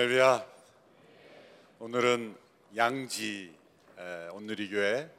[0.00, 0.46] 할렐루야.
[1.78, 2.34] 오늘은
[2.74, 3.54] 양지
[4.32, 5.10] 온누리 교회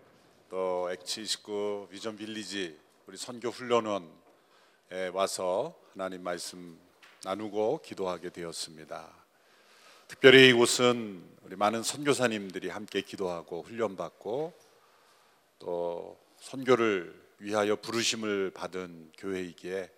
[0.50, 4.08] 또 액치 19 비전 빌리지 우리 선교 훈련원에
[5.14, 6.80] 와서 하나님 말씀
[7.24, 9.08] 나누고 기도하게 되었습니다.
[10.08, 14.52] 특별히 이곳은 우리 많은 선교사님들이 함께 기도하고 훈련받고
[15.60, 19.92] 또 선교를 위하여 부르심을 받은 교회이기에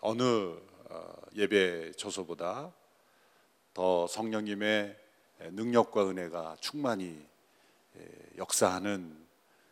[0.00, 0.56] 어느
[0.88, 2.72] 어, 예배 조소보다
[3.76, 4.96] 더 성령님의
[5.50, 7.22] 능력과 은혜가 충만히
[8.38, 9.14] 역사하는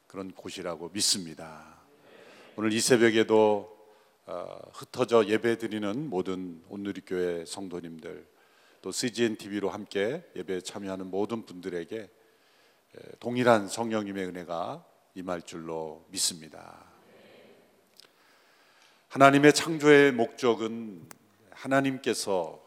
[0.07, 1.79] 그런 곳이라고 믿습니다.
[2.57, 3.75] 오늘 이 새벽에도
[4.27, 8.27] 어, 흩어져 예배드리는 모든 온누리교회 성도님들
[8.83, 12.11] 또 CGN TV로 함께 예배에 참여하는 모든 분들에게
[13.21, 16.85] 동일한 성령님의 은혜가 임할 줄로 믿습니다.
[19.09, 21.09] 하나님의 창조의 목적은
[21.53, 22.64] 하나님께서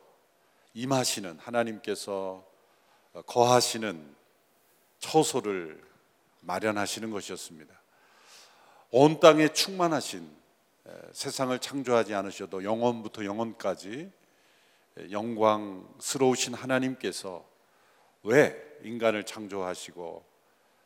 [0.78, 2.45] 임하시는 하나님께서
[3.25, 4.16] 거하시는
[5.00, 5.84] 처소를
[6.42, 7.73] 마련하시는 것이었습니다.
[8.92, 10.30] 온 땅에 충만하신
[11.11, 14.11] 세상을 창조하지 않으셔도 영원부터 영원까지
[15.11, 17.44] 영광스러우신 하나님께서
[18.23, 20.25] 왜 인간을 창조하시고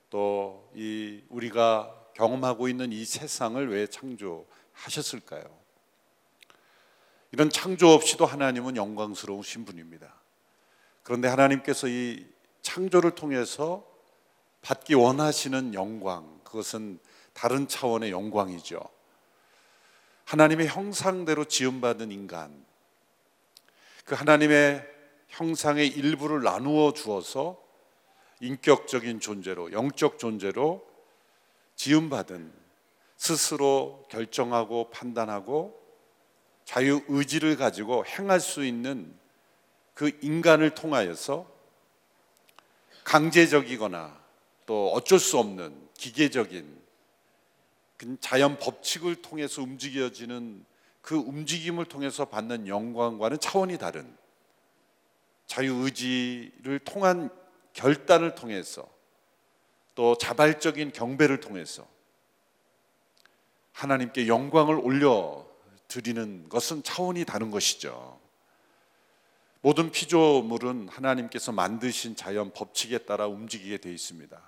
[0.10, 5.61] 또 이 우리가 경험하고 있는 이 세상을 왜 창조하셨을까요?
[7.32, 10.14] 이런 창조 없이도 하나님은 영광스러우신 분입니다.
[11.04, 12.26] 그런데 하나님께서 이
[12.62, 13.86] 창조를 통해서
[14.62, 17.00] 받기 원하시는 영광, 그것은
[17.34, 18.82] 다른 차원의 영광이죠.
[20.26, 22.66] 하나님의 형상대로 지음받은 인간,
[24.06, 24.88] 그 하나님의
[25.30, 27.62] 형상의 일부를 나누어 주어서
[28.42, 30.86] 인격적인 존재로, 영적 존재로
[31.76, 32.52] 지음받은
[33.18, 35.81] 스스로 결정하고 판단하고
[36.72, 39.14] 자유 의지를 가지고 행할 수 있는
[39.94, 41.46] 그 인간을 통하여서
[43.04, 44.18] 강제적이거나
[44.66, 46.82] 또 어쩔 수 없는 기계적인
[47.98, 50.64] 그 자연 법칙을 통해서 움직여지는
[51.02, 54.16] 그 움직임을 통해서 받는 영광과는 차원이 다른
[55.48, 57.30] 자유 의지를 통한
[57.74, 58.88] 결단을 통해서
[59.94, 61.86] 또 자발적인 경배를 통해서
[63.74, 65.51] 하나님께 영광을 올려
[65.92, 68.18] 드리는 것은 차원이 다른 것이죠.
[69.60, 74.42] 모든 피조물은 하나님께서 만드신 자연 법칙에 따라 움직이게 되어 있습니다.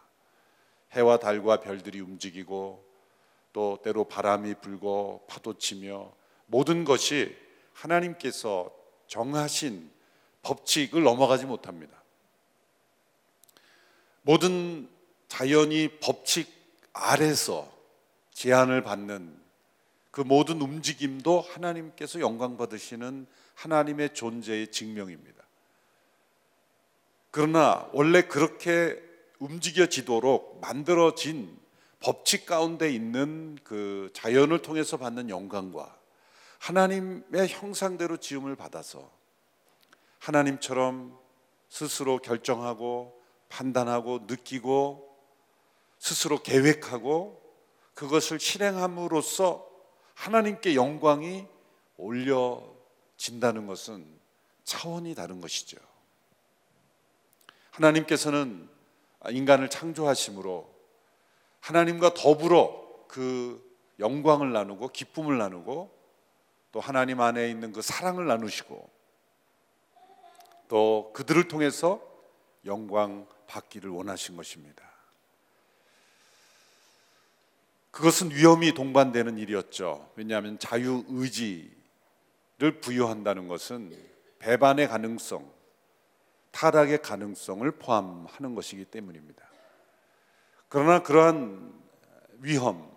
[0.94, 2.86] 해와 달과 별들이 움직이고
[3.52, 6.14] 또 때로 바람이 불고 파도 치며
[6.46, 7.36] 모든 것이
[7.74, 8.74] 하나님께서
[9.08, 9.92] 정하신
[10.44, 12.02] 법칙을 넘어가지 못합니다.
[14.22, 14.90] 모든
[15.28, 16.50] 자연이 법칙
[16.94, 17.70] 아래서
[18.32, 19.43] 제한을 받는
[20.14, 23.26] 그 모든 움직임도 하나님께서 영광 받으시는
[23.56, 25.44] 하나님의 존재의 증명입니다.
[27.32, 29.02] 그러나 원래 그렇게
[29.40, 31.58] 움직여지도록 만들어진
[32.00, 35.98] 법칙 가운데 있는 그 자연을 통해서 받는 영광과
[36.60, 39.10] 하나님의 형상대로 지음을 받아서
[40.20, 41.18] 하나님처럼
[41.70, 43.20] 스스로 결정하고
[43.50, 45.12] 판단하고 느끼고
[45.98, 47.42] 스스로 계획하고
[47.96, 49.73] 그것을 실행함으로써
[50.24, 51.46] 하나님께 영광이
[51.98, 54.08] 올려진다는 것은
[54.64, 55.78] 차원이 다른 것이죠.
[57.72, 58.70] 하나님께서는
[59.30, 60.74] 인간을 창조하심으로
[61.60, 63.62] 하나님과 더불어 그
[64.00, 65.94] 영광을 나누고 기쁨을 나누고
[66.72, 68.90] 또 하나님 안에 있는 그 사랑을 나누시고
[70.70, 72.02] 또 그들을 통해서
[72.66, 74.93] 영광 받기를 원하신 것입니다.
[77.94, 80.10] 그것은 위험이 동반되는 일이었죠.
[80.16, 83.96] 왜냐하면 자유 의지를 부여한다는 것은
[84.40, 85.48] 배반의 가능성,
[86.50, 89.44] 타락의 가능성을 포함하는 것이기 때문입니다.
[90.70, 91.72] 그러나 그러한
[92.40, 92.92] 위험,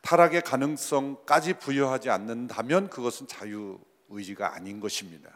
[0.00, 3.78] 타락의 가능성까지 부여하지 않는다면 그것은 자유
[4.08, 5.30] 의지가 아닌 것입니다.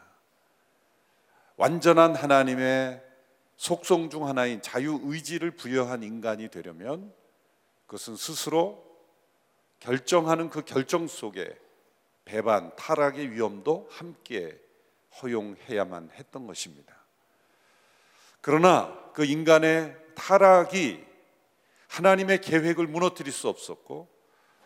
[1.56, 3.02] 완전한 하나님의
[3.58, 7.12] 속성 중 하나인 자유 의지를 부여한 인간이 되려면
[7.88, 8.86] 그것은 스스로
[9.80, 11.58] 결정하는 그 결정 속에
[12.26, 14.60] 배반, 타락의 위험도 함께
[15.20, 16.94] 허용해야만 했던 것입니다.
[18.42, 21.02] 그러나 그 인간의 타락이
[21.88, 24.06] 하나님의 계획을 무너뜨릴 수 없었고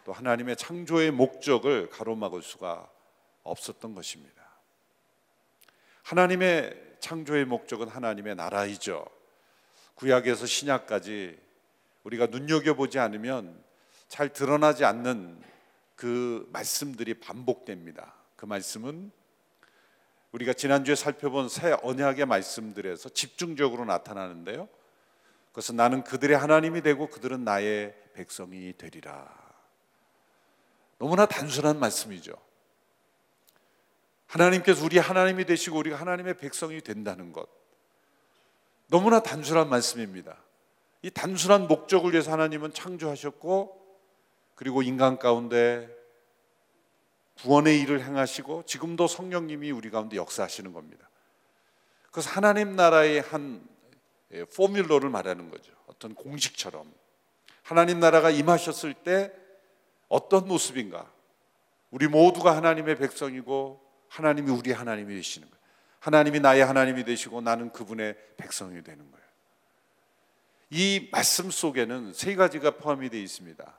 [0.04, 2.90] 또 하나님의 창조의 목적을 가로막을 수가
[3.44, 4.42] 없었던 것입니다.
[6.02, 9.06] 하나님의 창조의 목적은 하나님의 나라이죠.
[9.94, 11.51] 구약에서 신약까지
[12.04, 13.62] 우리가 눈여겨보지 않으면
[14.08, 15.40] 잘 드러나지 않는
[15.96, 18.14] 그 말씀들이 반복됩니다.
[18.36, 19.10] 그 말씀은
[20.32, 24.68] 우리가 지난주에 살펴본 새 언약의 말씀들에서 집중적으로 나타나는데요.
[25.50, 29.30] 그것은 나는 그들의 하나님이 되고 그들은 나의 백성이 되리라.
[30.98, 32.32] 너무나 단순한 말씀이죠.
[34.26, 37.48] 하나님께서 우리 하나님이 되시고 우리가 하나님의 백성이 된다는 것.
[38.88, 40.41] 너무나 단순한 말씀입니다.
[41.02, 43.80] 이 단순한 목적을 위해서 하나님은 창조하셨고
[44.54, 45.88] 그리고 인간 가운데
[47.38, 51.08] 구원의 일을 행하시고 지금도 성령님이 우리 가운데 역사하시는 겁니다.
[52.10, 53.66] 그래서 하나님 나라의 한
[54.32, 55.72] 예, 포뮬러를 말하는 거죠.
[55.86, 56.92] 어떤 공식처럼
[57.62, 59.32] 하나님 나라가 임하셨을 때
[60.08, 61.10] 어떤 모습인가?
[61.90, 65.62] 우리 모두가 하나님의 백성이고 하나님이 우리 하나님이 되시는 거예요.
[66.00, 69.21] 하나님이 나의 하나님이 되시고 나는 그분의 백성이 되는 거예요.
[70.74, 73.78] 이 말씀 속에는 세 가지가 포함이 되어 있습니다.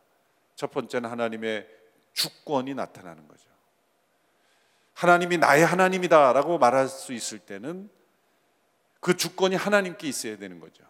[0.54, 1.68] 첫 번째는 하나님의
[2.14, 3.50] 주권이 나타나는 거죠.
[4.94, 7.90] 하나님이 나의 하나님이다라고 말할 수 있을 때는
[9.00, 10.84] 그 주권이 하나님께 있어야 되는 거죠.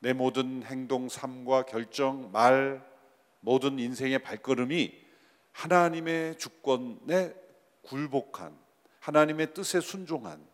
[0.00, 2.84] 내 모든 행동, 삶과 결정, 말,
[3.38, 5.00] 모든 인생의 발걸음이
[5.52, 7.32] 하나님의 주권에
[7.82, 8.58] 굴복한
[8.98, 10.44] 하나님의 뜻에 순종한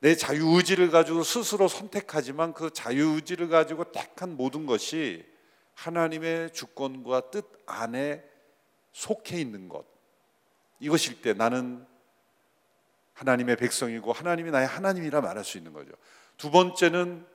[0.00, 5.24] 내 자유의지를 가지고 스스로 선택하지만 그 자유의지를 가지고 택한 모든 것이
[5.74, 8.24] 하나님의 주권과 뜻 안에
[8.92, 9.84] 속해 있는 것.
[10.80, 11.86] 이것일 때 나는
[13.12, 15.92] 하나님의 백성이고 하나님이 나의 하나님이라 말할 수 있는 거죠.
[16.38, 17.26] 두 번째는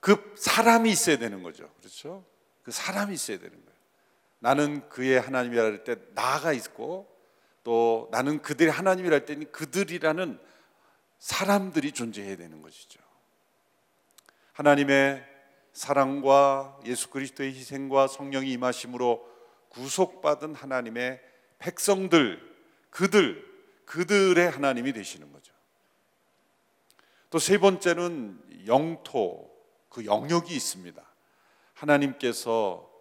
[0.00, 1.70] 그 사람이 있어야 되는 거죠.
[1.78, 2.24] 그렇죠?
[2.62, 3.78] 그 사람이 있어야 되는 거예요.
[4.38, 7.11] 나는 그의 하나님이라 할 때 나가 있고
[7.64, 10.38] 또 나는 그들의 하나님이라 할 때는 그들이라는
[11.18, 13.00] 사람들이 존재해야 되는 것이죠.
[14.52, 15.24] 하나님의
[15.72, 19.30] 사랑과 예수 그리스도의 희생과 성령이 임하심으로
[19.68, 21.20] 구속받은 하나님의
[21.58, 22.40] 백성들,
[22.90, 23.52] 그들,
[23.86, 25.52] 그들의 하나님이 되시는 거죠.
[27.30, 29.50] 또 세 번째는 영토,
[29.88, 31.02] 그 영역이 있습니다.
[31.72, 32.91] 하나님께서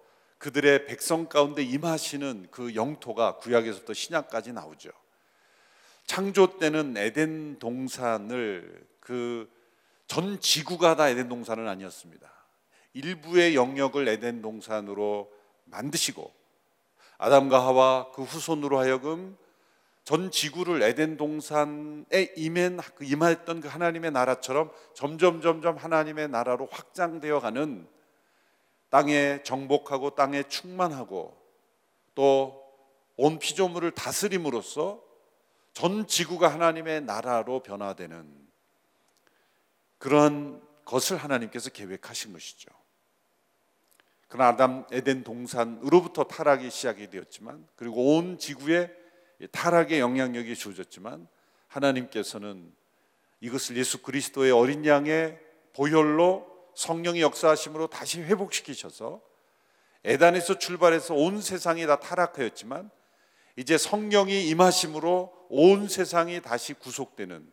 [0.41, 4.91] 그들의 백성 가운데 임하시는 그 영토가 구약에서부터 신약까지 나오죠.
[6.05, 9.61] 창조 때는 에덴 동산을 그
[10.11, 12.29] 전 지구가 다 에덴 동산은 아니었습니다.
[12.91, 15.31] 일부의 영역을 에덴 동산으로
[15.63, 16.29] 만드시고
[17.17, 19.38] 아담과 하와 그 후손으로 하여금
[20.03, 27.39] 전 지구를 에덴 동산에 임한 그 임했던 그 하나님의 나라처럼 점점 점점 하나님의 나라로 확장되어
[27.39, 27.88] 가는
[28.91, 31.35] 땅에 정복하고 땅에 충만하고
[32.13, 32.61] 또
[33.23, 34.99] 온 피조물을 다스림으로써
[35.73, 38.27] 전 지구가 하나님의 나라로 변화되는
[39.99, 42.71] 그런 것을 하나님께서 계획하신 것이죠.
[44.27, 48.91] 그러나 아담 에덴 동산으로부터 타락이 시작이 되었지만 그리고 온 지구에
[49.51, 51.27] 타락의 영향력이 주어졌지만
[51.67, 52.73] 하나님께서는
[53.39, 55.39] 이것을 예수 그리스도의 어린 양의
[55.73, 59.21] 보혈로 성령의 역사하심으로 다시 회복시키셔서
[60.03, 62.89] 에단에서 출발해서 온 세상이 다 타락하였지만
[63.56, 67.51] 이제 성령이 임하심으로 온 세상이 다시 구속되는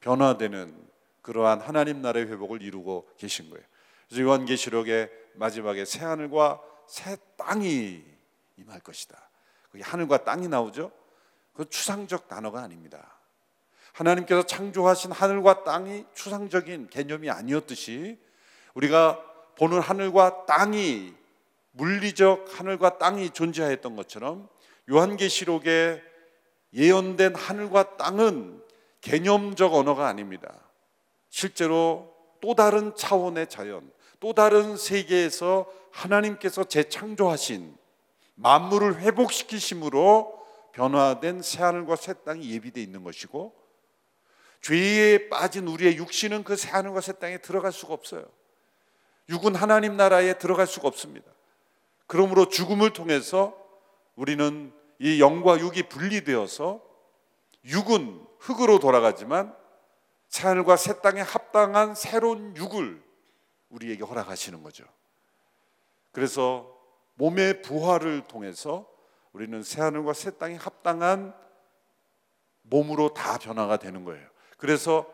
[0.00, 0.88] 변화되는
[1.22, 3.64] 그러한 하나님 나라의 회복을 이루고 계신 거예요.
[4.08, 8.02] 그래서 요한계시록의 마지막에 새 하늘과 새 땅이
[8.58, 9.30] 임할 것이다.
[9.70, 10.92] 그게 하늘과 땅이 나오죠.
[11.54, 13.18] 그 추상적 단어가 아닙니다.
[13.92, 18.18] 하나님께서 창조하신 하늘과 땅이 추상적인 개념이 아니었듯이
[18.74, 19.20] 우리가
[19.56, 21.14] 보는 하늘과 땅이
[21.72, 24.48] 물리적 하늘과 땅이 존재하였던 것처럼
[24.90, 26.02] 요한계시록에
[26.72, 28.62] 예언된 하늘과 땅은
[29.00, 30.52] 개념적 언어가 아닙니다.
[31.30, 33.90] 실제로 또 다른 차원의 자연,
[34.20, 37.76] 또 다른 세계에서 하나님께서 재창조하신
[38.34, 43.54] 만물을 회복시키심으로 변화된 새 하늘과 새 땅이 예비되어 있는 것이고
[44.60, 48.24] 죄에 빠진 우리의 육신은 그 새 하늘과 새 땅에 들어갈 수가 없어요.
[49.28, 51.30] 육은 하나님 나라에 들어갈 수가 없습니다.
[52.06, 53.56] 그러므로 죽음을 통해서
[54.16, 56.80] 우리는 이 영과 육이 분리되어서
[57.64, 59.54] 육은 흙으로 돌아가지만
[60.28, 63.02] 새 하늘과 새 땅에 합당한 새로운 육을
[63.70, 64.84] 우리에게 허락하시는 거죠.
[66.12, 66.70] 그래서
[67.14, 68.86] 몸의 부활을 통해서
[69.32, 71.34] 우리는 새 하늘과 새 땅이 합당한
[72.62, 74.26] 몸으로 다 변화가 되는 거예요.
[74.58, 75.06] 그래서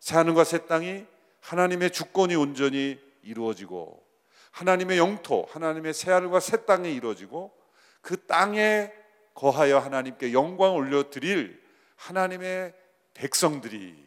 [0.00, 1.06] 새 하늘과 새 땅이
[1.40, 4.06] 하나님의 주권이 온전히 이루어지고
[4.52, 7.56] 하나님의 영토, 하나님의 새 하늘과 새 땅에 이루어지고
[8.00, 8.92] 그 땅에
[9.34, 11.62] 거하여 하나님께 영광 올려 드릴
[11.96, 12.74] 하나님의
[13.14, 14.06] 백성들이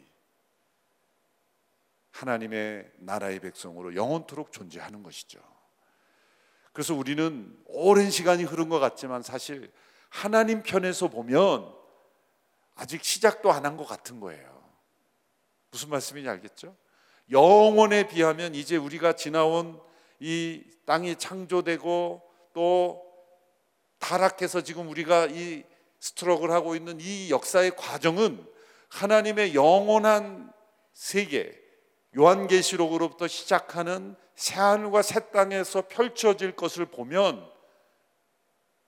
[2.10, 5.40] 하나님의 나라의 백성으로 영원토록 존재하는 것이죠.
[6.72, 9.72] 그래서 우리는 오랜 시간이 흐른 것 같지만 사실
[10.08, 11.72] 하나님 편에서 보면
[12.74, 14.60] 아직 시작도 안 한 것 같은 거예요.
[15.70, 16.76] 무슨 말씀인지 알겠죠?
[17.30, 19.80] 영원에 비하면 이제 우리가 지나온
[20.18, 22.22] 이 땅이 창조되고
[22.52, 23.02] 또
[23.98, 25.62] 타락해서 지금 우리가 이
[26.00, 28.44] 스트럭을 하고 있는 이 역사의 과정은
[28.88, 30.52] 하나님의 영원한
[30.92, 31.56] 세계
[32.16, 37.48] 요한계시록으로부터 시작하는 새하늘과 새 땅에서 펼쳐질 것을 보면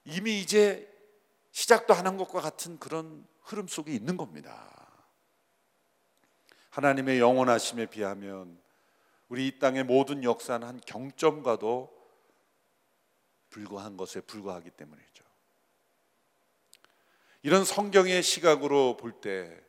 [0.05, 0.89] 이미 이제
[1.53, 4.82] 시작도 안 한 것과 같은 그런 흐름 속에 있는 겁니다.
[6.73, 8.59] 하나님의 영원하심에 비하면
[9.29, 11.93] 우리 이 땅의 모든 역사는 한 경점과도
[13.51, 15.23] 불과한 것에 불과하기 때문이죠.
[17.43, 19.63] 이런 성경의 시각으로 볼 때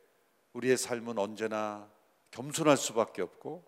[0.54, 1.92] 우리의 삶은 언제나
[2.32, 3.66] 겸손할 수밖에 없고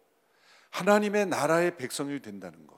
[0.69, 2.77] 하나님의 나라의 백성이 된다는 것.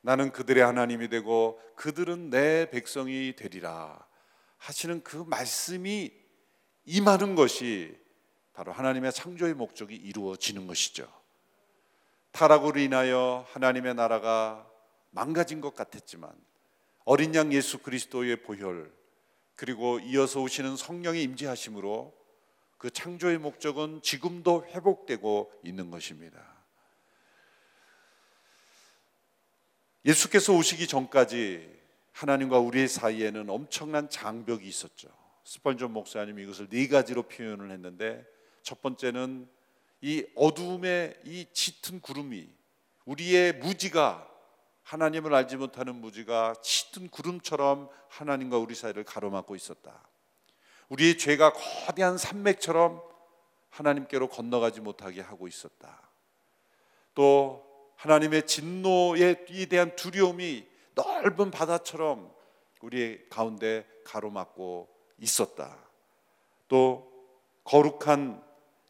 [0.00, 4.04] 나는 그들의 하나님이 되고 그들은 내 백성이 되리라
[4.56, 6.12] 하시는 그 말씀이
[6.86, 7.99] 임하는 것이
[8.60, 11.10] 바로 하나님의 창조의 목적이 이루어지는 것이죠.
[12.30, 14.70] 타락으로 인하여 하나님의 나라가
[15.08, 16.30] 망가진 것 같았지만
[17.06, 18.92] 어린 양 예수 그리스도의 보혈
[19.54, 22.14] 그리고 이어서 오시는 성령의 임재하심으로
[22.76, 26.38] 그 창조의 목적은 지금도 회복되고 있는 것입니다.
[30.04, 31.80] 예수께서 오시기 전까지
[32.12, 35.08] 하나님과 우리 사이에는 엄청난 장벽이 있었죠.
[35.44, 38.26] 스펀전 목사님이 이것을 네 가지로 표현을 했는데
[38.62, 39.48] 첫 번째는
[40.02, 42.48] 이 어두움의 이 짙은 구름이
[43.04, 44.26] 우리의 무지가
[44.82, 50.08] 하나님을 알지 못하는 무지가 짙은 구름처럼 하나님과 우리 사이를 가로막고 있었다.
[50.88, 53.02] 우리의 죄가 거대한 산맥처럼
[53.70, 56.10] 하나님께로 건너가지 못하게 하고 있었다.
[57.14, 57.64] 또
[57.96, 62.34] 하나님의 진노에 대한 두려움이 넓은 바다처럼
[62.80, 64.88] 우리 가운데 가로막고
[65.18, 65.76] 있었다.
[66.66, 67.12] 또
[67.64, 68.42] 거룩한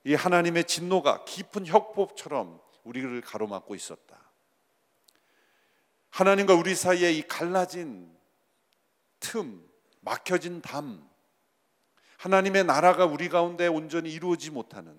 [0.04, 4.18] 이 하나님의 진노가 깊은 혁법처럼 우리를 가로막고 있었다.
[6.10, 8.10] 하나님과 우리 사이에 이 갈라진
[9.20, 9.68] 틈,
[10.00, 11.08] 막혀진 담,
[12.18, 14.94] 하나님의 나라가 우리 가운데 온전히 이루어지 못하는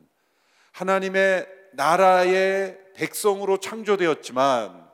[0.72, 4.90] 하나님의 나라의 백성으로 창조되었지만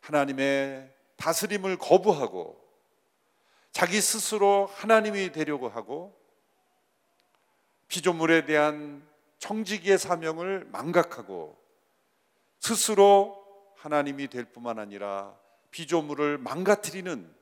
[0.00, 2.62] 하나님의 다스림을 거부하고
[3.72, 6.23] 자기 스스로 하나님이 되려고 하고
[7.88, 9.06] 피조물에 대한
[9.38, 11.58] 청지기의 사명을 망각하고
[12.60, 13.44] 스스로
[13.76, 15.38] 하나님이 될 뿐만 아니라
[15.70, 17.34] 피조물을 망가뜨리는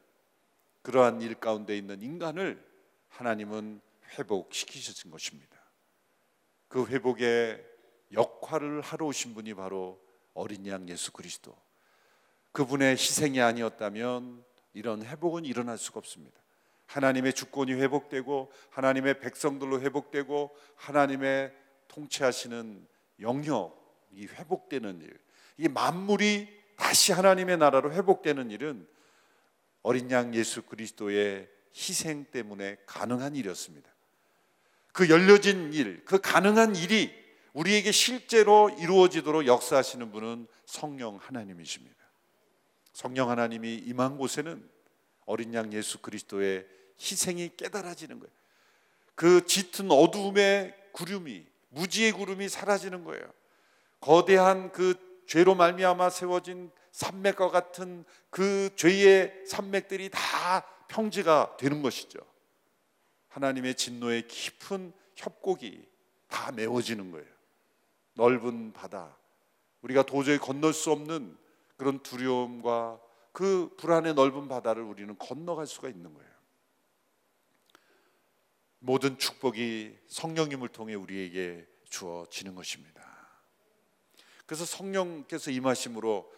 [0.83, 2.63] 그러한 일 가운데 있는 인간을
[3.09, 3.81] 하나님은
[4.19, 5.57] 회복시키신 것입니다.
[6.69, 7.65] 그 회복의
[8.13, 10.03] 역할을 하러 오신 분이 바로
[10.35, 11.57] 어린 양 예수 그리스도.
[12.53, 14.45] 그분의 희생이 아니었다면
[14.75, 16.42] 이런 회복은 일어날 수가 없습니다.
[16.87, 21.53] 하나님의 주권이 회복되고 하나님의 백성들로 회복되고 하나님의
[21.89, 22.87] 통치하시는
[23.21, 25.19] 영역이 회복되는 일,
[25.59, 28.87] 이 만물이 다시 하나님의 나라로 회복되는 일은
[29.83, 33.91] 어린 양 예수 그리스도의 희생 때문에 가능한 일이었습니다.
[34.93, 37.13] 그 열려진 일, 그 가능한 일이
[37.53, 41.97] 우리에게 실제로 이루어지도록 역사하시는 분은 성령 하나님이십니다.
[42.93, 44.69] 성령 하나님이 임한 곳에는
[45.27, 46.67] 어린 양 예수 그리스도의
[47.01, 48.33] 희생이 깨달아지는 거예요.
[49.15, 53.25] 그 짙은 어두움의 구름이 무지의 구름이 사라지는 거예요.
[54.01, 54.95] 거대한 그
[55.27, 62.19] 죄로 말미암아 세워진 산맥과 같은 그 죄의 산맥들이 다 평지가 되는 것이죠.
[63.29, 65.87] 하나님의 진노의 깊은 협곡이
[66.29, 67.27] 다 메워지는 거예요.
[68.15, 69.17] 넓은 바다,
[69.81, 71.37] 우리가 도저히 건널 수 없는
[71.77, 73.01] 그런 두려움과
[73.33, 76.31] 그 불안의 넓은 바다를 우리는 건너갈 수가 있는 거예요.
[78.79, 83.03] 모든 축복이 성령님을 통해 우리에게 주어지는 것입니다.
[84.45, 86.33] 그래서 성령께서 임하심으로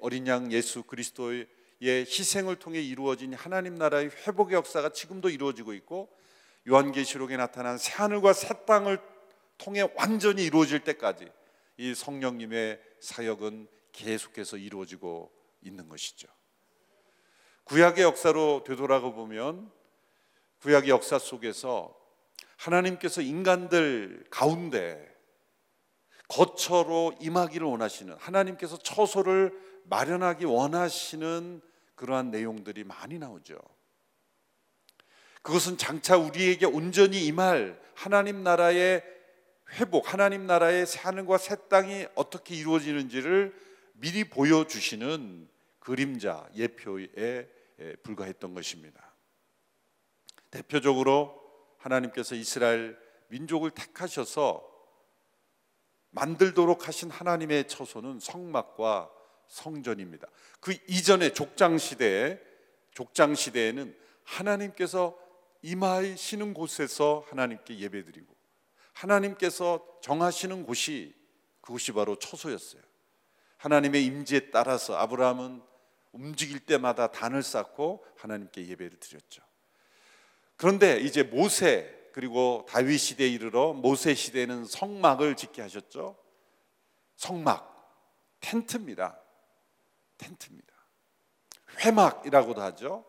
[0.00, 1.46] 어린 양 예수 그리스도의
[1.82, 6.14] 희생을 통해 이루어진 하나님 나라의 회복의 역사가 지금도 이루어지고 있고
[6.68, 9.00] 요한계시록에 나타난 새 하늘과 새 땅을
[9.58, 11.28] 통해 완전히 이루어질 때까지
[11.78, 16.28] 이 성령님의 사역은 계속해서 이루어지고 있는 것이죠.
[17.66, 19.70] 구약의 역사로 되돌아가 보면
[20.60, 21.94] 구약의 역사 속에서
[22.56, 25.14] 하나님께서 인간들 가운데
[26.28, 29.52] 거처로 임하기를 원하시는 하나님께서 처소를
[29.84, 31.60] 마련하기 원하시는
[31.94, 33.58] 그러한 내용들이 많이 나오죠.
[35.42, 39.02] 그것은 장차 우리에게 온전히 임할 하나님 나라의
[39.74, 43.54] 회복, 하나님 나라의 하늘과 새 땅이 어떻게 이루어지는지를
[43.94, 47.55] 미리 보여주시는 그림자, 예표에
[48.02, 49.14] 불과했던 것입니다.
[50.50, 51.42] 대표적으로
[51.78, 54.66] 하나님께서 이스라엘 민족을 택하셔서
[56.10, 59.10] 만들도록 하신 하나님의 처소는 성막과
[59.48, 60.26] 성전입니다.
[60.60, 62.40] 그 이전에 족장 시대에
[62.92, 65.18] 족장 시대에는 하나님께서
[65.62, 68.34] 임하시는 곳에서 하나님께 예배드리고
[68.92, 71.14] 하나님께서 정하시는 곳이
[71.60, 72.82] 그곳이 바로 처소였어요.
[73.58, 75.62] 하나님의 임재에 따라서 아브라함은
[76.16, 79.42] 움직일 때마다 단을 쌓고 하나님께 예배를 드렸죠.
[80.56, 86.16] 그런데 이제 모세 그리고 다윗 시대에 이르러 모세 시대에는 성막을 짓게 하셨죠.
[87.16, 87.76] 성막
[88.40, 89.20] 텐트입니다.
[90.16, 90.74] 텐트입니다.
[91.84, 93.04] 회막이라고도 하죠.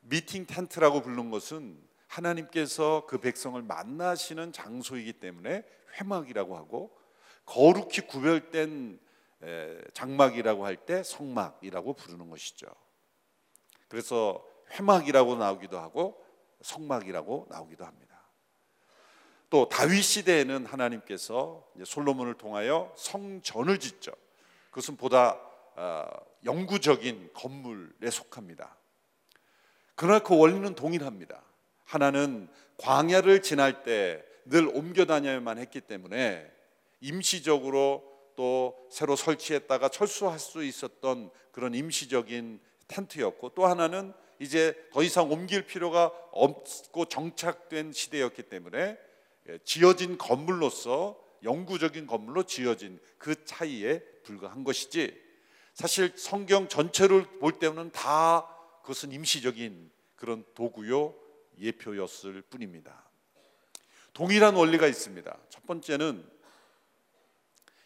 [0.00, 5.64] 미팅 텐트라고 부른 것은 하나님께서 그 백성을 만나시는 장소이기 때문에
[6.00, 6.98] 회막이라고 하고
[7.46, 8.98] 거룩히 구별된
[9.94, 12.66] 장막이라고 할 때 성막이라고 부르는 것이죠.
[13.88, 16.24] 그래서 회막이라고 나오기도 하고
[16.62, 18.22] 성막이라고 나오기도 합니다.
[19.50, 24.12] 또 다윗 시대에는 하나님께서 솔로몬을 통하여 성전을 짓죠.
[24.70, 25.38] 그것은 보다
[25.74, 26.06] 어,
[26.44, 28.76] 영구적인 건물에 속합니다.
[29.94, 31.42] 그러나 그 원리는 동일합니다.
[31.84, 36.50] 하나는 광야를 지날 때 늘 옮겨 다녀야만 했기 때문에
[37.00, 45.30] 임시적으로 또 새로 설치했다가 철수할 수 있었던 그런 임시적인 텐트였고 또 하나는 이제 더 이상
[45.30, 48.98] 옮길 필요가 없고 정착된 시대였기 때문에
[49.48, 55.20] 예, 지어진 건물로서 영구적인 건물로 지어진 그 차이에 불과한 것이지
[55.74, 58.46] 사실 성경 전체를 볼 때는 다
[58.82, 61.14] 그것은 임시적인 그런 도구요
[61.58, 63.10] 예표였을 뿐입니다.
[64.12, 65.38] 동일한 원리가 있습니다.
[65.48, 66.28] 첫 번째는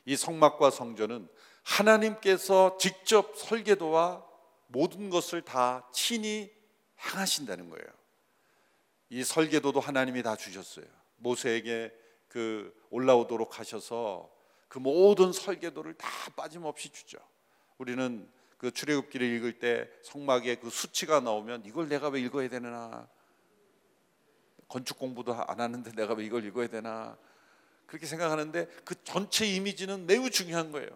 [0.06, 1.28] 이 성막과 성전은
[1.62, 4.24] 하나님께서 직접 설계도와
[4.68, 6.50] 모든 것을 다 친히
[7.00, 7.86] 행하신다는 거예요.
[9.10, 10.86] 이 설계도도 하나님이 다 주셨어요.
[11.16, 11.92] 모세에게
[12.28, 14.30] 그 올라오도록 하셔서
[14.68, 17.18] 그 모든 설계도를 다 빠짐없이 주죠.
[17.78, 23.08] 우리는 그 출애굽기를 읽을 때 성막에 그 수치가 나오면 이걸 내가 왜 읽어야 되나?
[24.68, 27.16] 건축 공부도 안 하는데 내가 왜 이걸 읽어야 되나?
[27.86, 30.88] 그렇게 생각하는데 그 전체 이미지는 매우 중요한 거예요.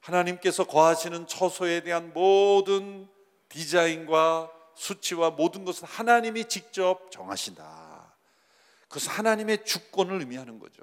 [0.00, 3.08] 하나님께서 거하시는 처소에 대한 모든
[3.48, 8.14] 디자인과 수치와 모든 것은 하나님이 직접 정하신다.
[8.88, 10.82] 그것은 하나님의 주권을 의미하는 거죠.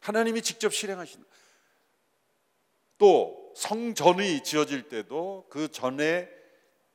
[0.00, 1.26] 하나님이 직접 실행하신다.
[2.98, 6.28] 또 성전이 지어질 때도 그 전에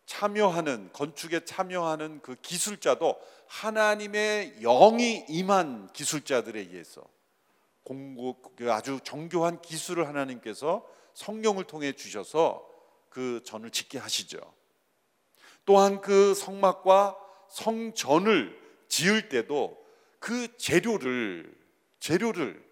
[0.05, 3.19] 참여하는 건축에 참여하는 그 기술자도
[3.50, 7.04] 하나님의 영이 임한 기술자들에 의해서
[7.84, 10.86] 공부 그 아주 정교한 기술을 하나님께서
[11.16, 12.64] 성령을 통해 주셔서
[13.10, 14.40] 그 전을 짓게 하시죠.
[15.66, 17.18] 또한 그 성막과
[17.50, 18.58] 성전을
[18.88, 19.84] 지을 때도
[20.20, 21.52] 그 재료를
[22.00, 22.64] 재료를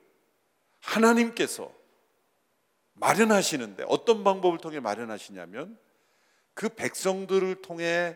[0.79, 1.73] 하나님께서
[2.93, 5.77] 마련하시는데 어떤 방법을 통해 마련하시냐면
[6.53, 8.15] 그 백성들을 통해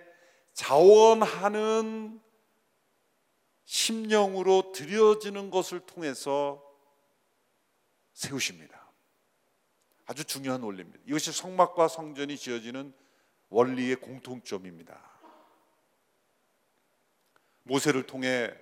[0.54, 2.22] 자원하는
[3.66, 6.64] 심령으로 드려지는 것을 통해서
[8.14, 8.92] 세우십니다.
[10.06, 11.00] 아주 중요한 원리입니다.
[11.06, 12.94] 이것이 성막과 성전이 지어지는
[13.50, 15.00] 원리의 공통점입니다.
[17.64, 18.54] 모세를 통해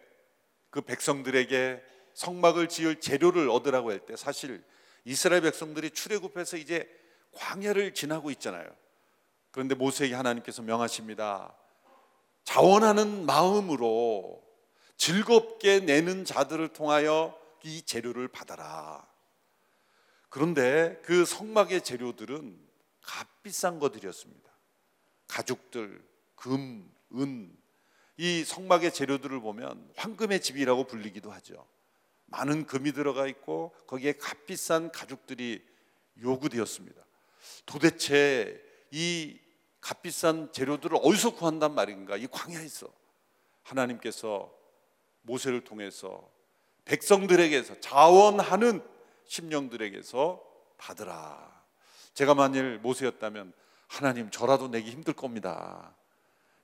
[0.69, 1.83] 그 백성들에게
[2.13, 4.63] 성막을 지을 재료를 얻으라고 할 때 사실
[5.05, 6.87] 이스라엘 백성들이 출애굽해서 이제
[7.31, 8.69] 광야를 지나고 있잖아요.
[9.51, 11.55] 그런데 모세에게 하나님께서 명하십니다.
[12.43, 14.43] 자원하는 마음으로
[14.99, 19.07] 즐겁게 내는 자들을 통하여 이 재료를 받아라.
[20.27, 22.59] 그런데 그 성막의 재료들은
[23.01, 24.51] 값비싼 것들이었습니다.
[25.27, 27.57] 가죽들, 금, 은,
[28.17, 31.65] 이 성막의 재료들을 보면 황금의 집이라고 불리기도 하죠.
[32.25, 35.65] 많은 금이 들어가 있고 거기에 값비싼 가죽들이
[36.21, 37.01] 요구되었습니다.
[37.65, 39.39] 도대체 이
[39.79, 42.17] 값비싼 재료들을 어디서 구한단 말인가?
[42.17, 42.93] 이 광야에서
[43.63, 44.58] 하나님께서
[45.21, 46.29] 모세를 통해서
[46.85, 48.83] 백성들에게서 자원하는
[49.25, 50.43] 심령들에게서
[50.77, 51.63] 받으라.
[52.13, 53.53] 제가 만일 모세였다면
[53.87, 55.95] 하나님 저라도 내기 힘들 겁니다.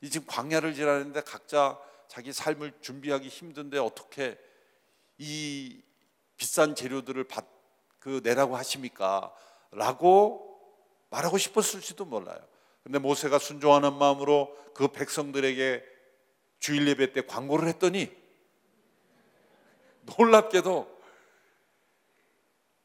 [0.02, 4.38] 이 지금 광야를 지나는데 각자 자기 삶을 준비하기 힘든데 어떻게
[5.18, 5.82] 이
[6.38, 7.46] 비싼 재료들을 받,
[8.00, 9.34] 그 내라고 하십니까?
[9.72, 10.60] 라고
[11.10, 12.40] 말하고 싶었을지도 몰라요.
[12.84, 15.84] 근데 모세가 순종하는 마음으로 그 백성들에게
[16.60, 18.16] 주일 예배 때 광고를 했더니
[20.18, 20.96] 놀랍게도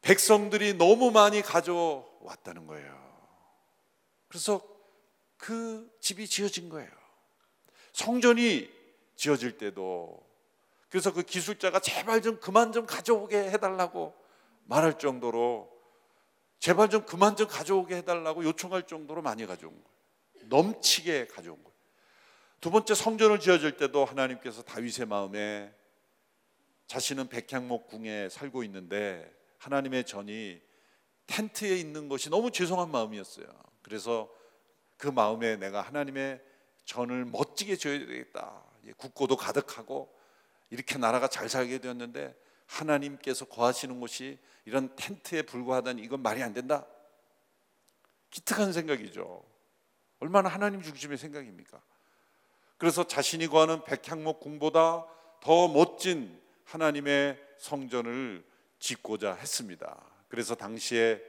[0.01, 3.01] 백성들이 너무 많이 가져왔다는 거예요.
[4.27, 4.61] 그래서
[5.37, 6.89] 그 집이 지어진 거예요.
[7.93, 8.69] 성전이
[9.15, 10.25] 지어질 때도
[10.89, 14.13] 그래서 그 기술자가 제발 좀 그만 좀 가져오게 해달라고
[14.65, 15.71] 말할 정도로
[16.59, 20.47] 제발 좀 그만 좀 가져오게 해달라고 요청할 정도로 많이 가져온 거예요.
[20.47, 21.71] 넘치게 가져온 거예요.
[22.59, 25.73] 두 번째 성전을 지어질 때도 하나님께서 다윗의 마음에
[26.91, 30.61] 자신은 백향목 궁에 살고 있는데 하나님의 전이
[31.25, 33.47] 텐트에 있는 것이 너무 죄송한 마음이었어요.
[33.81, 34.29] 그래서
[34.97, 36.41] 그 마음에 내가 하나님의
[36.83, 38.61] 전을 멋지게 지어야 되겠다.
[38.97, 40.13] 국고도 가득하고
[40.69, 46.85] 이렇게 나라가 잘 살게 되었는데 하나님께서 거하시는 곳이 이런 텐트에 불과하다니 이건 말이 안 된다.
[48.31, 49.45] 기특한 생각이죠.
[50.19, 51.81] 얼마나 하나님 중심의 생각입니까?
[52.77, 55.05] 그래서 자신이 거하는 백향목 궁보다
[55.39, 56.40] 더 멋진
[56.71, 58.45] 하나님의 성전을
[58.79, 60.01] 짓고자 했습니다.
[60.29, 61.21] 그래서 당시에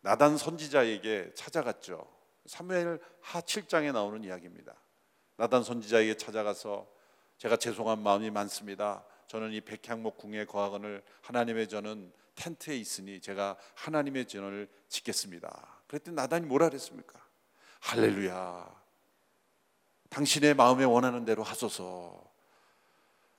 [0.00, 2.06] 나단 선지자에게 찾아갔죠.
[2.46, 4.74] 사무엘 하 7장에 나오는 이야기입니다.
[5.36, 6.86] 나단 선지자에게 찾아가서
[7.38, 9.04] 제가 죄송한 마음이 많습니다.
[9.26, 15.80] 저는 이 백향목 궁에 거하거늘 하나님의 전은 텐트에 있으니 제가 하나님의 전을 짓겠습니다.
[15.88, 17.20] 그랬더니 나단이 뭐라 그랬습니까?
[17.80, 18.82] 할렐루야.
[20.10, 22.25] 당신의 마음에 원하는 대로 하소서.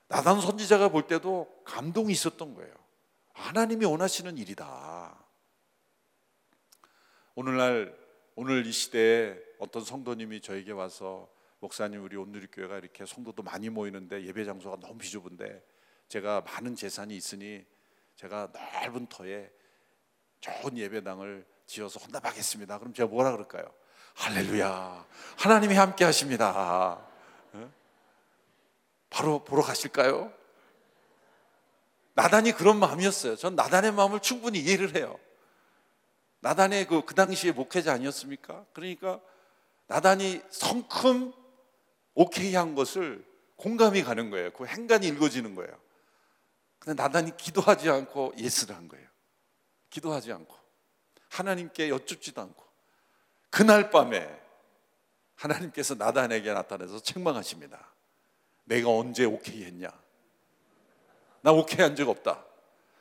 [0.07, 2.73] 나단 선지자가 볼 때도 감동이 있었던 거예요.
[3.33, 5.15] 하나님이 원하시는 일이다.
[7.35, 7.95] 오늘날
[8.35, 14.45] 오늘 이 시대에 어떤 성도님이 저에게 와서 목사님 우리 온누리교회가 이렇게 성도도 많이 모이는데 예배
[14.45, 15.63] 장소가 너무 비좁은데
[16.07, 17.65] 제가 많은 재산이 있으니
[18.15, 19.51] 제가 넓은 터에
[20.39, 22.79] 좋은 예배당을 지어서 혼납하겠습니다.
[22.79, 23.65] 그럼 제가 뭐라 그럴까요?
[24.15, 25.05] 할렐루야.
[25.37, 27.05] 하나님이 함께 하십니다.
[29.09, 30.31] 바로 보러 가실까요?
[32.13, 33.35] 나단이 그런 마음이었어요.
[33.35, 35.19] 전 나단의 마음을 충분히 이해를 해요.
[36.39, 38.65] 나단의 그, 그 당시에 목회자 아니었습니까?
[38.73, 39.19] 그러니까
[39.87, 41.33] 나단이 성큼
[42.13, 44.51] 오케이 한 것을 공감이 가는 거예요.
[44.51, 45.71] 그 행간이 읽어지는 거예요.
[46.79, 49.07] 근데 나단이 기도하지 않고 예스를 한 거예요.
[49.89, 50.55] 기도하지 않고
[51.29, 52.63] 하나님께 여쭙지도 않고
[53.49, 54.27] 그날 밤에
[55.35, 57.91] 하나님께서 나단에게 나타나서 책망하십니다.
[58.67, 59.89] 내가 언제 오케이 했냐?
[61.41, 62.43] 나 오케이 한 적 없다.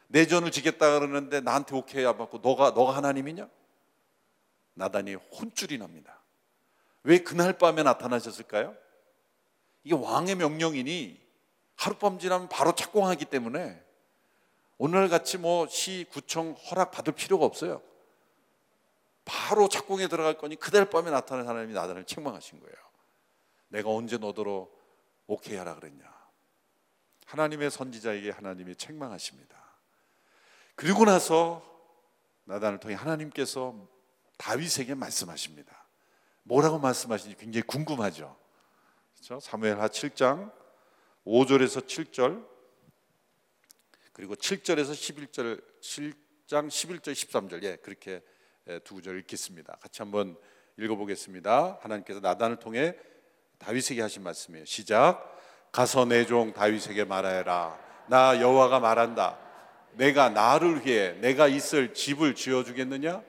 [0.08, 3.48] 내 전을 지겠다 그러는데 나한테 오케이 안 받고 너가 너가 하나님이냐?
[4.74, 6.20] 나단이 혼쭐이 납니다.
[7.02, 8.76] 왜 그날 밤에 나타나셨을까요?
[9.82, 11.20] 이게 왕의 명령이니
[11.76, 13.82] 하룻밤 지나면 바로 착공하기 때문에
[14.78, 17.82] 오늘 같이 뭐 시, 구청 허락 받을 필요가 없어요.
[19.24, 22.76] 바로 착공에 들어갈 거니 그날 밤에 나타난 하나님이 나단을 책망하신 거예요.
[23.68, 24.68] 내가 언제 너더러
[25.26, 26.04] 오케이 하라 그랬냐.
[27.26, 29.56] 하나님의 선지자에게 하나님이 책망하십니다.
[30.76, 31.64] 그리고 나서
[32.44, 33.74] 나단을 통해 하나님께서
[34.38, 35.86] 다윗에게 말씀하십니다.
[36.44, 38.36] 뭐라고 말씀하시는지 굉장히 궁금하죠.
[39.14, 39.40] 그렇죠?
[39.40, 40.52] 사무엘하 7장
[41.24, 42.46] 5절에서 7절
[44.12, 48.22] 그리고 7절에서 11절 7장 11절 13절 예 그렇게
[48.84, 49.76] 두 구절 읽겠습니다.
[49.80, 50.36] 같이 한번
[50.76, 51.78] 읽어보겠습니다.
[51.82, 52.96] 하나님께서 나단을 통해
[53.58, 54.64] 다윗에게 하신 말씀이에요.
[54.64, 55.32] 시작.
[55.72, 57.76] 가서 내 종 다윗에게 말하여라.
[58.08, 59.36] 나 여호와가 말한다.
[59.92, 63.22] 내가 나를 위해 내가 있을 집을 지어 주겠느냐?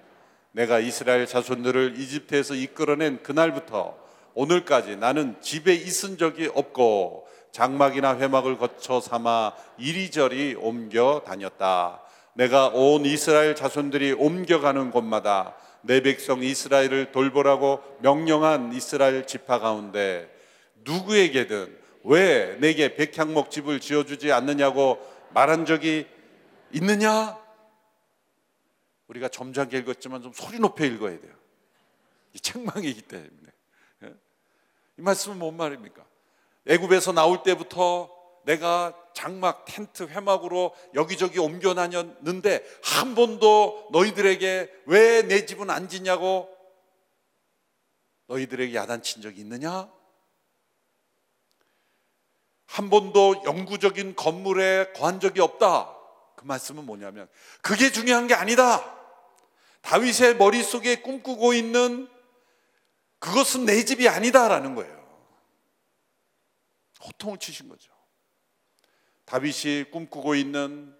[0.51, 3.97] 내가 이스라엘 자손들을 이집트에서 이끌어낸 그날부터
[4.33, 12.01] 오늘까지 나는 집에 있은 적이 없고 장막이나 회막을 거쳐 삼아 이리저리 옮겨 다녔다.
[12.33, 15.55] 내가 온 이스라엘 자손들이 옮겨가는 곳마다
[15.87, 20.29] 내 백성 이스라엘을 돌보라고 명령한 이스라엘 지파 가운데
[20.83, 24.99] 누구에게든 왜 내게 백향목 집을 지어주지 않느냐고
[25.33, 26.05] 말한 적이
[26.73, 27.37] 있느냐?
[29.07, 31.33] 우리가 점잖게 읽었지만 좀 소리 높여 읽어야 돼요.
[32.33, 33.31] 이 책망이기 때문에.
[34.97, 36.05] 이 말씀은 뭔 말입니까?
[36.67, 38.11] 애굽에서 나올 때부터
[38.47, 46.49] 내가 장막, 텐트, 회막으로 여기저기 옮겨 다녔는데 한 번도 너희들에게 왜 내 집은 안 짓냐고
[48.27, 49.91] 너희들에게 야단친 적이 있느냐?
[52.67, 55.93] 한 번도 영구적인 건물에 거한 적이 없다.
[56.37, 57.27] 그 말씀은 뭐냐면
[57.61, 58.97] 그게 중요한 게 아니다.
[59.81, 62.09] 다윗의 머릿속에 꿈꾸고 있는
[63.19, 64.95] 그것은 내 집이 아니다라는 거예요.
[67.03, 67.96] 호통을 치신 거죠.
[69.27, 70.95] 다윗이 꿈꾸고 있는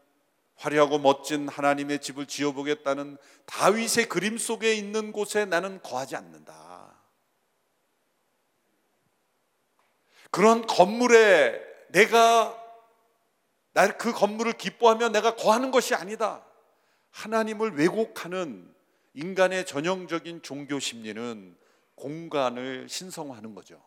[0.55, 6.93] 화려하고 멋진 하나님의 집을 지어보겠다는 다윗의 그림 속에 있는 곳에 나는 거하지 않는다.
[10.29, 11.57] 그런 건물에
[11.89, 12.63] 내가
[13.97, 16.43] 그 건물을 기뻐하며 내가 거하는 것이 아니다.
[17.11, 18.75] 하나님을 왜곡하는
[19.13, 21.55] 인간의 전형적인 종교 심리는
[21.95, 23.86] 공간을 신성화하는 거죠.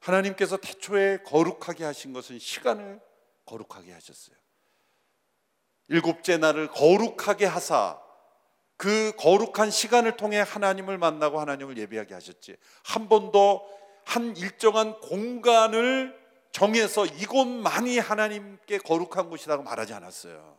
[0.00, 3.00] 하나님께서 태초에 거룩하게 하신 것은 시간을
[3.44, 4.36] 거룩하게 하셨어요.
[5.88, 8.00] 일곱째 날을 거룩하게 하사
[8.76, 12.56] 그 거룩한 시간을 통해 하나님을 만나고 하나님을 예배하게 하셨지.
[12.82, 13.68] 한 번도
[14.04, 16.18] 한 일정한 공간을
[16.50, 20.58] 정해서 이곳만이 하나님께 거룩한 곳이라고 말하지 않았어요.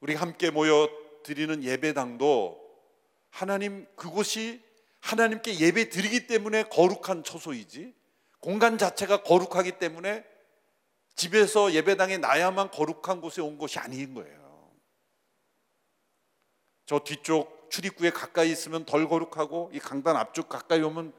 [0.00, 0.88] 우리 함께 모여
[1.22, 2.60] 드리는 예배당도
[3.30, 4.65] 하나님 그곳이
[5.06, 7.94] 하나님께 예배 드리기 때문에 거룩한 처소이지
[8.40, 10.24] 공간 자체가 거룩하기 때문에
[11.14, 14.72] 집에서 예배당에 나야만 거룩한 곳에 온 것이 아닌 거예요.
[16.86, 21.12] 저 뒤쪽 출입구에 가까이 있으면 덜 거룩하고 이 강단 앞쪽 가까이 오면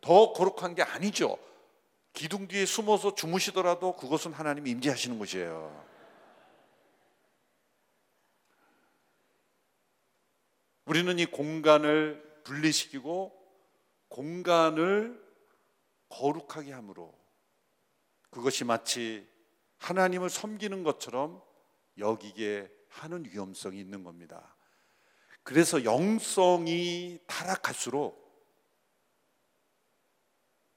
[0.00, 1.36] 더 거룩한 게 아니죠.
[2.14, 5.86] 기둥 뒤에 숨어서 주무시더라도 그것은 하나님이 임재하시는 곳이에요.
[10.86, 13.34] 우리는 이 공간을 분리시키고
[14.08, 15.22] 공간을
[16.08, 17.14] 거룩하게 함으로
[18.30, 19.28] 그것이 마치
[19.76, 21.42] 하나님을 섬기는 것처럼
[21.98, 24.56] 여기게 하는 위험성이 있는 겁니다.
[25.42, 28.26] 그래서 영성이 타락할수록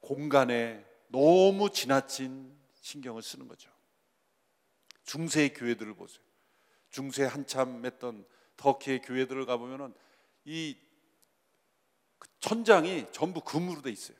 [0.01, 3.71] 공간에 너무 지나친 신경을 쓰는 거죠.
[5.03, 6.23] 중세의 교회들을 보세요.
[6.89, 8.25] 중세 한참 했던
[8.57, 9.93] 터키의 교회들을 가보면은
[10.45, 10.77] 이
[12.39, 14.17] 천장이 전부 금으로 돼 있어요.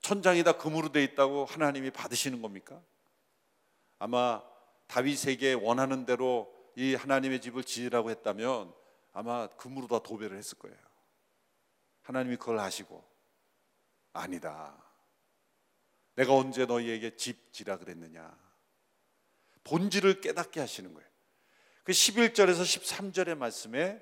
[0.00, 2.80] 천장이 다 금으로 돼 있다고 하나님이 받으시는 겁니까?
[3.98, 4.42] 아마
[4.86, 8.72] 다윗에게 원하는 대로 이 하나님의 집을 지으라고 했다면
[9.12, 10.76] 아마 금으로 다 도배를 했을 거예요.
[12.02, 13.04] 하나님이 그걸 아시고
[14.12, 14.80] 아니다.
[16.14, 18.36] 내가 언제 너희에게 집 지라 그랬느냐.
[19.64, 21.08] 본질을 깨닫게 하시는 거예요.
[21.82, 24.00] 그 11절에서 13절의 말씀에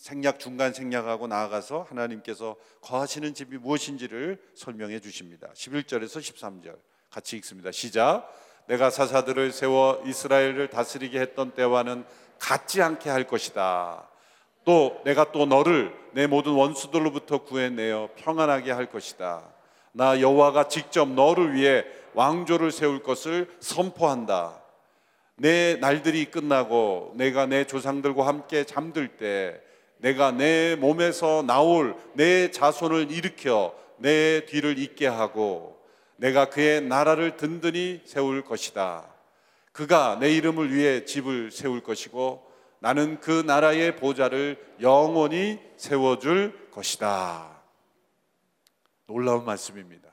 [0.00, 5.48] 생략 중간 생략하고 나아가서 하나님께서 거하시는 집이 무엇인지를 설명해 주십니다.
[5.52, 6.78] 11절에서 13절
[7.10, 7.70] 같이 읽습니다.
[7.70, 8.34] 시작.
[8.66, 12.06] 내가 사사들을 세워 이스라엘을 다스리게 했던 때와는
[12.38, 14.08] 같지 않게 할 것이다.
[14.64, 19.42] 또 내가 또 너를 내 모든 원수들로부터 구해내어 평안하게 할 것이다.
[19.92, 21.84] 나 여호와가 직접 너를 위해
[22.14, 24.62] 왕조를 세울 것을 선포한다.
[25.36, 29.60] 내 날들이 끝나고 내가 내 조상들과 함께 잠들 때
[30.00, 35.78] 내가 내 몸에서 나올 내 자손을 일으켜 내 뒤를 잇게 하고
[36.16, 39.06] 내가 그의 나라를 든든히 세울 것이다.
[39.72, 47.62] 그가 내 이름을 위해 집을 세울 것이고 나는 그 나라의 보좌를 영원히 세워줄 것이다.
[49.06, 50.08] 놀라운 말씀입니다.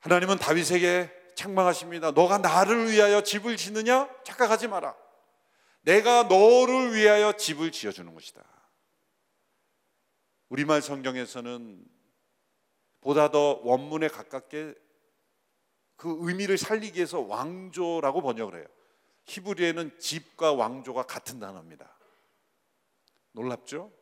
[0.00, 2.10] 하나님은 다윗에게 책망하십니다.
[2.10, 4.08] 너가 나를 위하여 집을 짓느냐?
[4.24, 4.94] 착각하지 마라.
[5.82, 8.44] 내가 너를 위하여 집을 지어주는 것이다.
[10.48, 11.84] 우리말 성경에서는
[13.00, 14.74] 보다 더 원문에 가깝게
[15.96, 18.66] 그 의미를 살리기 위해서 왕조라고 번역을 해요.
[19.24, 21.96] 히브리에는 집과 왕조가 같은 단어입니다.
[23.32, 23.92] 놀랍죠?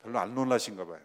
[0.00, 1.00] 별로 안 놀라신가 봐요.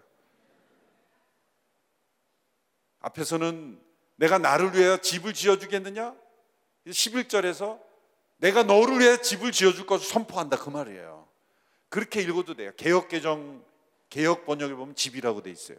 [3.00, 3.82] 앞에서는
[4.16, 6.16] 내가 나를 위하여 집을 지어주겠느냐?
[6.88, 7.85] 11절에서
[8.38, 11.28] 내가 너를 위해 집을 지어줄 것을 선포한다 그 말이에요.
[11.90, 12.72] 그렇게 읽어도 돼요.
[12.76, 13.64] 개혁 개정
[14.10, 15.78] 개혁 번역에 보면 집이라고 돼 있어요.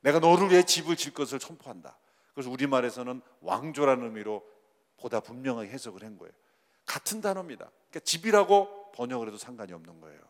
[0.00, 1.96] 내가 너를 위해 집을 질 것을 선포한다.
[2.34, 4.44] 그래서 우리 말에서는 왕조라는 의미로
[4.96, 6.32] 보다 분명하게 해석을 한 거예요.
[6.86, 7.70] 같은 단어입니다.
[7.90, 10.20] 그러니까 집이라고 번역을 해도 상관이 없는 거예요.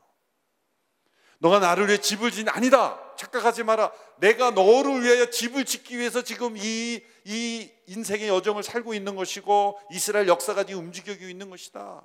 [1.42, 3.00] 너가 나를 위해 집을 짓 아니다.
[3.16, 3.90] 착각하지 마라.
[4.18, 10.28] 내가 너를 위하여 집을 짓기 위해서 지금 이, 이 인생의 여정을 살고 있는 것이고 이스라엘
[10.28, 12.00] 역사가 네 움직이고 있는 것이다.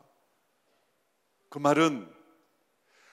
[1.50, 2.12] 그 말은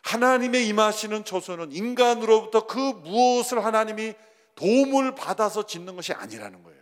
[0.00, 4.14] 하나님의 임하시는 처소는 인간으로부터 그 무엇을 하나님이
[4.54, 6.80] 도움을 받아서 짓는 것이 아니라는 거예요.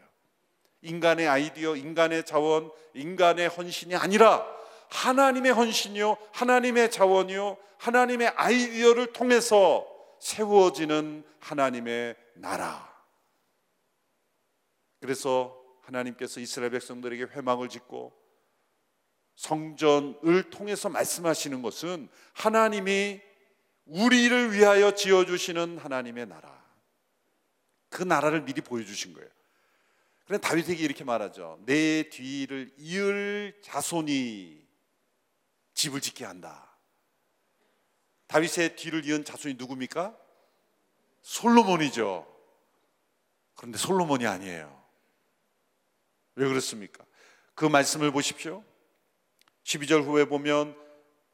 [0.83, 4.47] 인간의 아이디어, 인간의 자원, 인간의 헌신이 아니라
[4.93, 9.87] 하나님의 헌신이요, 하나님의 자원이요, 하나님의 아이디어를 통해서
[10.21, 12.93] 세워지는 하나님의 나라.
[15.01, 18.13] 그래서 하나님께서 이스라엘 백성들에게 회막을 짓고
[19.35, 23.21] 성전을 통해서 말씀하시는 것은 하나님이
[23.87, 26.63] 우리를 위하여 지어주시는 하나님의 나라.
[27.89, 29.29] 그 나라를 미리 보여주신 거예요.
[30.27, 31.59] 그래 다윗에게 이렇게 말하죠.
[31.65, 34.62] 내 뒤를 이을 자손이
[35.83, 36.77] 집을 짓게 한다.
[38.29, 40.17] 다윗의 뒤를 이은 자손이 누굽니까?
[41.23, 42.27] 솔로몬이죠.
[43.57, 44.81] 그런데 솔로몬이 아니에요.
[46.37, 47.05] 왜 그렇습니까?
[47.55, 48.65] 그 말씀을 보십시오.
[49.65, 50.81] 12절 후에 보면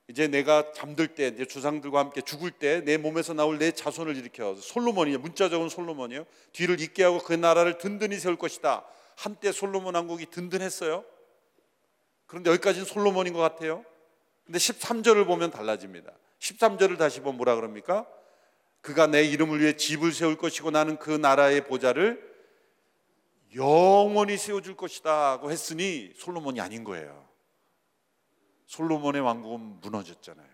[0.08, 4.54] 이제 내가 잠들 때, 내 조상들과 함께 죽을 때 내 몸에서 나올 내 자손을 일으켜
[4.56, 6.24] 솔로몬이 문자적은 솔로몬이요.
[6.52, 8.86] 뒤를 잇게 하고 그 나라를 든든히 세울 것이다.
[9.14, 11.04] 한때 솔로몬 왕국이 든든했어요.
[12.26, 13.84] 그런데 여기까지는 솔로몬인 것 같아요.
[14.48, 16.10] 근데 13절을 보면 달라집니다.
[16.38, 18.06] 13절을 다시 보면 뭐라 그럽니까?
[18.80, 22.26] 그가 내 이름을 위해 집을 세울 것이고 나는 그 나라의 보좌를
[23.54, 27.28] 영원히 세워줄 것이다 고 했으니 솔로몬이 아닌 거예요.
[28.64, 30.48] 솔로몬의 왕국은 무너졌잖아요.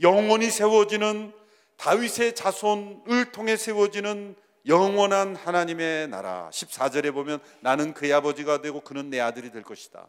[0.00, 1.32] 영원히 세워지는
[1.76, 6.50] 다윗의 자손을 통해 세워지는 영원한 하나님의 나라.
[6.52, 10.06] 14절에 보면 나는 그의 아버지가 되고 그는 내 아들이 될 것이다.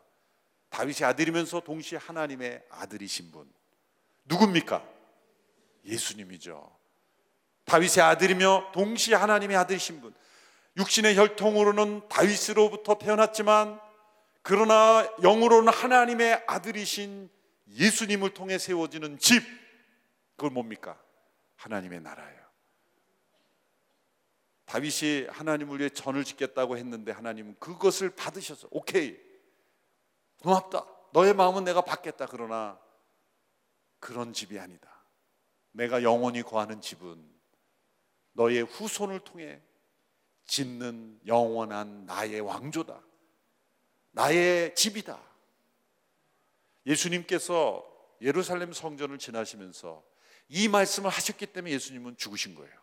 [0.70, 3.52] 다윗의 아들이면서 동시에 하나님의 아들이신 분.
[4.26, 4.84] 누굽니까?
[5.86, 6.78] 예수님이죠.
[7.66, 10.14] 다윗의 아들이며 동시에 하나님의 아들이신 분.
[10.78, 13.80] 육신의 혈통으로는 다윗으로부터 태어났지만
[14.42, 17.30] 그러나 영으로는 하나님의 아들이신
[17.70, 19.44] 예수님을 통해 세워지는 집
[20.36, 21.00] 그걸 뭡니까?
[21.58, 22.40] 하나님의 나라예요.
[24.66, 29.18] 다윗이 하나님을 위해 전을 짓겠다고 했는데 하나님은 그것을 받으셔서 오케이
[30.42, 32.80] 고맙다 너의 마음은 내가 받겠다 그러나
[34.00, 34.90] 그런 집이 아니다
[35.72, 37.24] 내가 영원히 거하는 집은
[38.34, 39.62] 너의 후손을 통해
[40.46, 43.10] 짓는 영원한 나의 왕조다
[44.12, 45.20] 나의 집이다.
[46.86, 47.86] 예수님께서
[48.22, 50.04] 예루살렘 성전을 지나시면서
[50.50, 52.74] 이 말씀을 하셨기 때문에 예수님은 죽으신 거예요.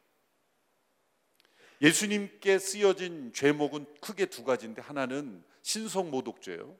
[1.83, 6.77] 예수님께 쓰여진 죄목은 크게 두 가지인데 하나는 신성 모독죄예요.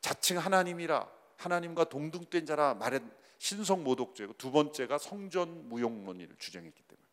[0.00, 7.06] 자칭 하나님이라 하나님과 동등된 자라 말한 신성 모독죄고 두 번째가 성전 무용론을 주장했기 때문에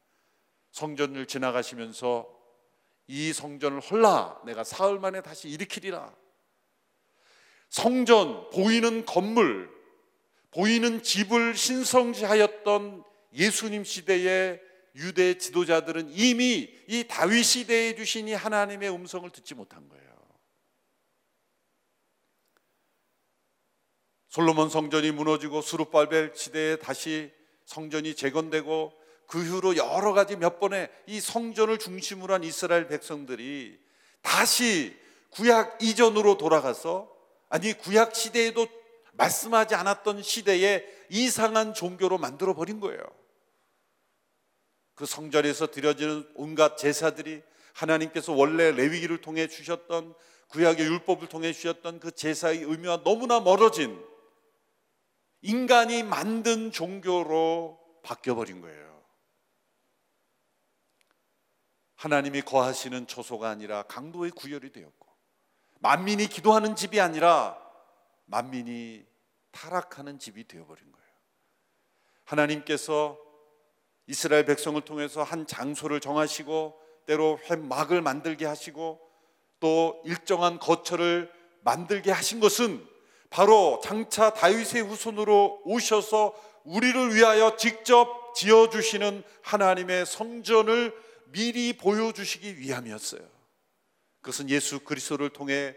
[0.72, 2.38] 성전을 지나가시면서
[3.08, 6.14] 이 성전을 헐라 내가 사흘 만에 다시 일으키리라.
[7.70, 9.70] 성전 보이는 건물
[10.52, 14.62] 보이는 집을 신성시하였던 예수님 시대의
[14.96, 20.07] 유대 지도자들은 이미 이 다윗 시대에 주신 이 하나님의 음성을 듣지 못한 거예요.
[24.30, 27.32] 솔로몬 성전이 무너지고 수르발벨 시대에 다시
[27.66, 28.94] 성전이 재건되고
[29.26, 33.78] 그 후로 여러 가지 몇 번의 이 성전을 중심으로 한 이스라엘 백성들이
[34.22, 34.98] 다시
[35.32, 37.12] 구약 이전으로 돌아가서
[37.50, 38.68] 아니 구약 시대에도
[39.14, 43.02] 말씀하지 않았던 시대에 이상한 종교로 만들어 버린 거예요.
[44.96, 47.42] 그 성전에서 드려지는 온갖 제사들이
[47.74, 50.16] 하나님께서 원래 레위기를 통해 주셨던
[50.50, 54.02] 구약의 율법을 통해 주셨던 그 제사의 의미와 너무나 멀어진
[55.48, 59.02] 인간이 만든 종교로 바뀌어 버린 거예요.
[61.96, 65.08] 하나님이 거하시는 처소가 아니라 강도의 구열이 되었고
[65.80, 67.58] 만민이 기도하는 집이 아니라
[68.26, 69.06] 만민이
[69.52, 71.08] 타락하는 집이 되어버린 거예요.
[72.26, 73.18] 하나님께서
[74.06, 79.00] 이스라엘 백성을 통해서 한 장소를 정하시고 때로 회막을 만들게 하시고
[79.62, 81.32] 또 일정한 거처를
[81.62, 82.97] 만들게 하신 것은
[83.30, 90.94] 바로 장차 다윗의 후손으로 오셔서 우리를 위하여 직접 지어 주시는 하나님의 성전을
[91.32, 93.22] 미리 보여 주시기 위함이었어요.
[94.22, 95.76] 그것은 예수 그리스도를 통해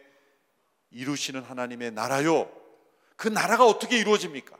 [0.91, 2.51] 이루시는 하나님의 나라요.
[3.17, 4.59] 그 나라가 어떻게 이루어집니까?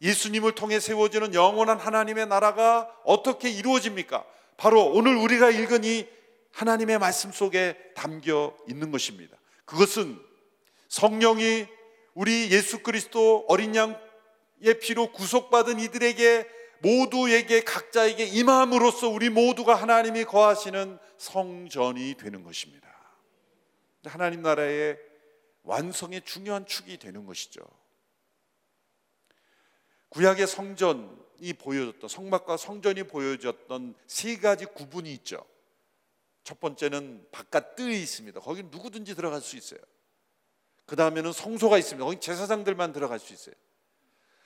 [0.00, 4.24] 예수님을 통해 세워지는 영원한 하나님의 나라가 어떻게 이루어집니까?
[4.56, 6.06] 바로 오늘 우리가 읽은 이
[6.52, 9.36] 하나님의 말씀 속에 담겨 있는 것입니다.
[9.64, 10.20] 그것은
[10.88, 11.66] 성령이
[12.14, 16.48] 우리 예수 그리스도 어린 양의 피로 구속받은 이들에게
[16.80, 22.88] 모두에게 각자에게 임함으로써 우리 모두가 하나님이 거하시는 성전이 되는 것입니다.
[24.04, 24.98] 하나님 나라의
[25.62, 27.60] 완성의 중요한 축이 되는 것이죠.
[30.10, 35.44] 구약의 성전이 보여졌던 성막과 성전이 보여졌던 세 가지 구분이 있죠.
[36.44, 38.40] 첫 번째는 바깥 뜰이 있습니다.
[38.40, 39.80] 거기 누구든지 들어갈 수 있어요.
[40.88, 42.02] 그 다음에는 성소가 있습니다.
[42.02, 43.54] 거기 제사장들만 들어갈 수 있어요.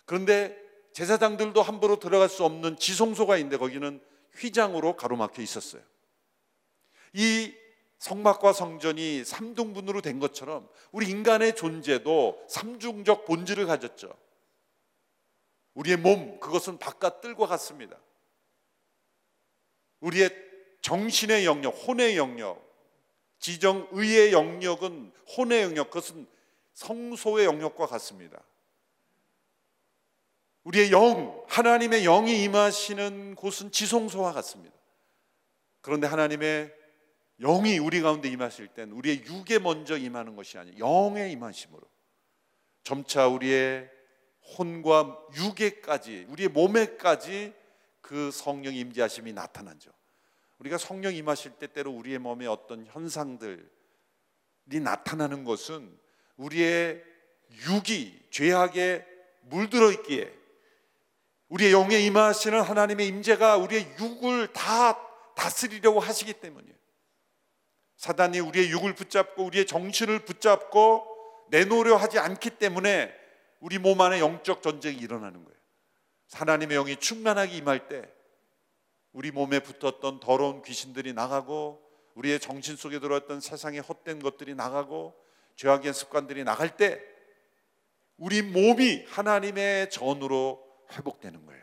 [0.05, 0.61] 그런데
[0.93, 4.03] 제사장들도 함부로 들어갈 수 없는 지성소가 있는데 거기는
[4.34, 5.82] 휘장으로 가로막혀 있었어요.
[7.12, 7.55] 이
[8.01, 14.12] 성막과 성전이 삼등분으로 된 것처럼 우리 인간의 존재도 삼중적 본질을 가졌죠.
[15.74, 17.97] 우리의 몸, 그것은 바깥 뜰과 같습니다.
[20.01, 20.30] 우리의
[20.80, 22.71] 정신의 영역, 혼의 영역,
[23.43, 26.26] 지정의의 영역은 혼의 영역, 그것은
[26.74, 28.40] 성소의 영역과 같습니다.
[30.62, 34.74] 우리의 영, 하나님의 영이 임하시는 곳은 지성소와 같습니다.
[35.80, 36.72] 그런데 하나님의
[37.40, 41.82] 영이 우리 가운데 임하실 땐 우리의 육에 먼저 임하는 것이 아니라 영의 임하심으로
[42.84, 43.90] 점차 우리의
[44.57, 47.53] 혼과 육에까지 우리의 몸에까지
[48.01, 49.90] 그 성령 임재하심이 나타나죠.
[50.62, 53.60] 우리가 성령 임하실 때 때로 우리의 몸에 어떤 현상들이
[54.66, 55.92] 나타나는 것은
[56.36, 57.02] 우리의
[57.66, 59.04] 육이 죄악에
[59.42, 60.32] 물들어 있기에
[61.48, 64.98] 우리의 영에 임하시는 하나님의 임재가 우리의 육을 다
[65.34, 66.76] 다스리려고 하시기 때문이에요.
[67.96, 71.04] 사단이 우리의 육을 붙잡고 우리의 정신을 붙잡고
[71.50, 73.12] 내놓으려 하지 않기 때문에
[73.58, 75.58] 우리 몸 안에 영적 전쟁이 일어나는 거예요.
[76.32, 78.08] 하나님의 영이 충만하게 임할 때
[79.12, 81.82] 우리 몸에 붙었던 더러운 귀신들이 나가고
[82.14, 85.14] 우리의 정신 속에 들어왔던 세상의 헛된 것들이 나가고
[85.56, 87.00] 죄악의 습관들이 나갈 때
[88.16, 91.62] 우리 몸이 하나님의 전으로 회복되는 거예요.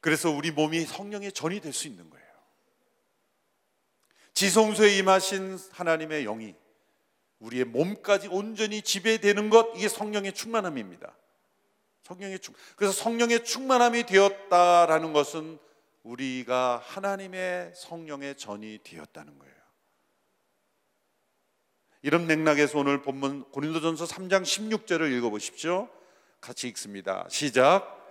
[0.00, 2.24] 그래서 우리 몸이 성령의 전이 될 수 있는 거예요.
[4.34, 6.54] 지성소에 임하신 하나님의 영이
[7.38, 11.16] 우리의 몸까지 온전히 지배되는 것 이게 성령의 충만함입니다.
[12.04, 15.58] 성령의 충 그래서 성령의 충만함이 되었다라는 것은
[16.02, 19.54] 우리가 하나님의 성령의 전이 되었다는 거예요.
[22.02, 25.88] 이런 맥락에서 오늘 본문 고린도전서 3장 16절을 읽어 보십시오.
[26.42, 27.26] 같이 읽습니다.
[27.30, 28.02] 시작.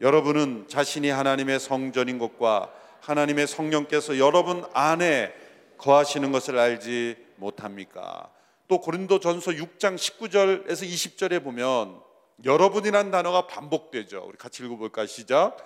[0.00, 5.34] 여러분은 자신이 하나님의 성전인 것과 하나님의 성령께서 여러분 안에
[5.76, 8.32] 거하시는 것을 알지 못합니까?
[8.68, 12.03] 또 고린도전서 6장 19절에서 20절에 보면
[12.42, 14.24] 여러분이란 단어가 반복되죠.
[14.26, 15.06] 우리 같이 읽어볼까요?
[15.06, 15.56] 시작.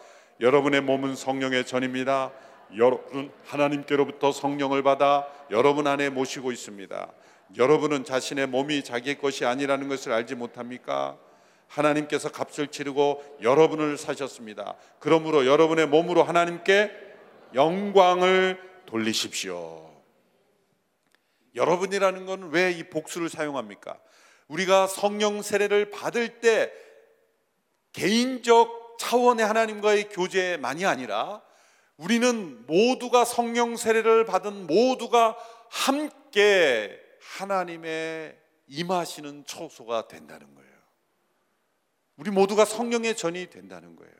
[0.41, 2.33] 여러분의 몸은 성령의 전입니다.
[2.77, 7.09] 여러분 하나님께로부터 성령을 받아 여러분 안에 모시고 있습니다.
[7.57, 11.17] 여러분은 자신의 몸이 자기의 것이 아니라는 것을 알지 못합니까?
[11.69, 14.75] 하나님께서 값을 치르고 여러분을 사셨습니다.
[14.99, 16.91] 그러므로 여러분의 몸으로 하나님께
[17.55, 19.89] 영광을 돌리십시오.
[21.55, 23.99] 여러분이라는 건 왜 이 복수를 사용합니까?
[24.49, 26.73] 우리가 성령 세례를 받을 때
[27.93, 31.43] 개인적 차원의 하나님과의 교제만이 아니라
[31.97, 35.37] 우리는 모두가 성령 세례를 받은 모두가
[35.69, 38.39] 함께 하나님의
[38.69, 40.69] 임하시는 초소가 된다는 거예요.
[42.17, 44.13] 우리 모두가 성령의 전이 된다는 거예요.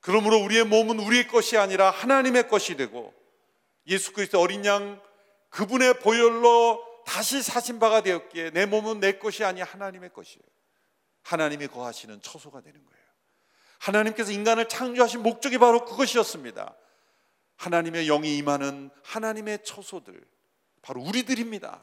[0.00, 3.14] 그러므로 우리의 몸은 우리의 것이 아니라 하나님의 것이 되고
[3.86, 5.00] 예수 그리스도 어린 양
[5.50, 10.42] 그분의 보혈로 다시 사신 바가 되었기에 내 몸은 내 것이 아니 하나님의 것이에요.
[11.22, 13.04] 하나님이 거하시는 처소가 되는 거예요.
[13.78, 16.74] 하나님께서 인간을 창조하신 목적이 바로 그것이었습니다.
[17.56, 20.22] 하나님의 영이 임하는 하나님의 처소들
[20.82, 21.82] 바로 우리들입니다.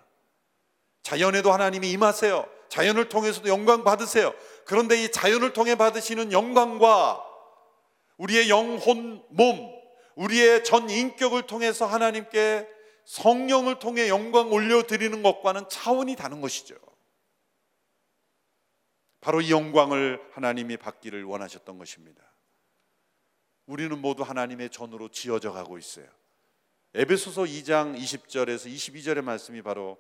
[1.04, 2.48] 자연에도 하나님이 임하세요.
[2.70, 4.34] 자연을 통해서도 영광 받으세요.
[4.66, 7.24] 그런데 이 자연을 통해 받으시는 영광과
[8.18, 9.72] 우리의 영혼, 몸,
[10.16, 12.68] 우리의 전 인격을 통해서 하나님께
[13.12, 16.76] 성령을 통해 영광 올려드리는 것과는 차원이 다른 것이죠.
[19.20, 22.24] 바로 이 영광을 하나님이 받기를 원하셨던 것입니다.
[23.66, 26.06] 우리는 모두 하나님의 전으로 지어져 가고 있어요.
[26.94, 29.98] 에베소서 2장 20절에서 22절의 말씀이 바로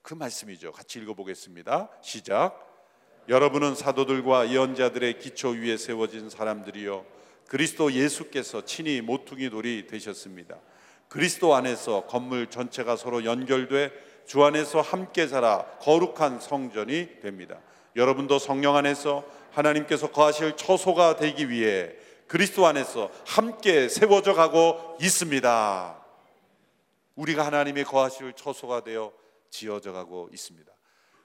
[0.00, 0.72] 그 말씀이죠.
[0.72, 1.90] 같이 읽어보겠습니다.
[2.00, 2.58] 시작.
[3.28, 7.04] 여러분은 사도들과 예언자들의 기초 위에 세워진 사람들이요
[7.46, 10.58] 그리스도 예수께서 친히 모퉁이 돌이 되셨습니다.
[11.14, 13.92] 그리스도 안에서 건물 전체가 서로 연결돼
[14.26, 17.60] 주 안에서 함께 자라 거룩한 성전이 됩니다.
[17.94, 21.92] 여러분도 성령 안에서 하나님께서 거하실 처소가 되기 위해
[22.26, 26.04] 그리스도 안에서 함께 세워져 가고 있습니다.
[27.14, 29.12] 우리가 하나님의 거하실 처소가 되어
[29.50, 30.72] 지어져 가고 있습니다.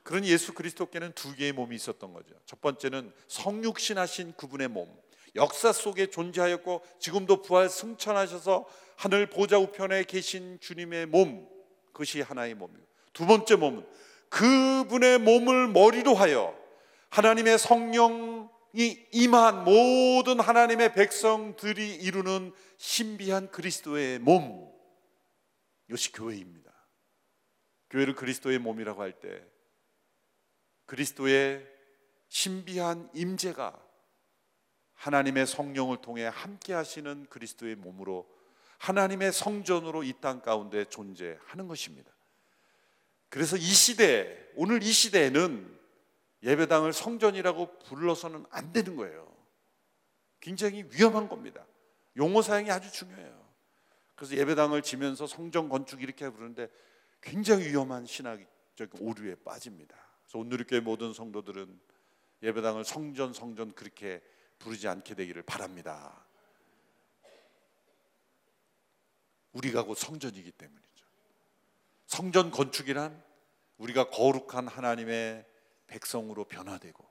[0.03, 2.35] 그런 예수 그리스도께는 두 개의 몸이 있었던 거죠.
[2.45, 4.87] 첫 번째는 성육신하신 그분의 몸,
[5.35, 8.67] 역사 속에 존재하였고 지금도 부활 승천하셔서
[8.99, 11.47] 하늘 보좌 우편에 계신 주님의 몸
[11.93, 13.87] 그것이 하나의 몸이고 두 번째 몸은
[14.27, 16.53] 그분의 몸을 머리로 하여
[17.07, 24.69] 하나님의 성령이 임한 모든 하나님의 백성들이 이루는 신비한 그리스도의 몸
[25.87, 26.69] 이것이 교회입니다.
[27.89, 29.41] 교회를 그리스도의 몸이라고 할 때
[30.87, 31.65] 그리스도의
[32.27, 33.81] 신비한 임재가
[34.95, 38.38] 하나님의 성령을 통해 함께 하시는 그리스도의 몸으로
[38.79, 42.11] 하나님의 성전으로 이 땅 가운데 존재하는 것입니다.
[43.29, 45.79] 그래서 이 시대, 오늘 이 시대에는
[46.43, 49.31] 예배당을 성전이라고 불러서는 안 되는 거예요.
[50.39, 51.65] 굉장히 위험한 겁니다.
[52.17, 53.47] 용어 사용이 아주 중요해요.
[54.15, 56.69] 그래서 예배당을 지면서 성전 건축 이렇게 부르는데
[57.21, 59.95] 굉장히 위험한 신학적 오류에 빠집니다.
[60.23, 61.79] 그래서 오늘 교회 모든 성도들은
[62.41, 64.21] 예배당을 성전 성전 그렇게
[64.57, 66.25] 부르지 않게 되기를 바랍니다.
[69.53, 71.05] 우리가 곧 성전이기 때문이죠.
[72.05, 73.23] 성전 건축이란
[73.77, 75.45] 우리가 거룩한 하나님의
[75.87, 77.07] 백성으로 변화되고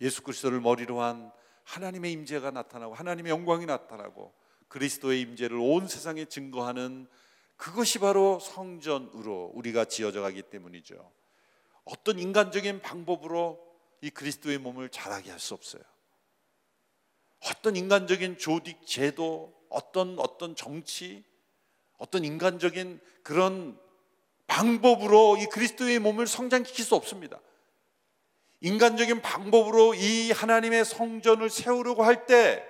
[0.00, 1.30] 예수 그리스도를 머리로 한
[1.64, 4.32] 하나님의 임재가 나타나고 하나님의 영광이 나타나고
[4.68, 7.08] 그리스도의 임재를 온 세상에 증거하는
[7.56, 11.12] 그것이 바로 성전으로 우리가 지어져 가기 때문이죠.
[11.84, 13.60] 어떤 인간적인 방법으로
[14.00, 15.82] 이 그리스도의 몸을 자라게 할 수 없어요.
[17.40, 21.24] 어떤 인간적인 조직, 제도, 어떤 어떤 정치,
[22.00, 23.78] 어떤 인간적인 그런
[24.46, 27.38] 방법으로 이 그리스도의 몸을 성장시킬 수 없습니다.
[28.62, 32.66] 인간적인 방법으로 이 하나님의 성전을 세우려고 할 때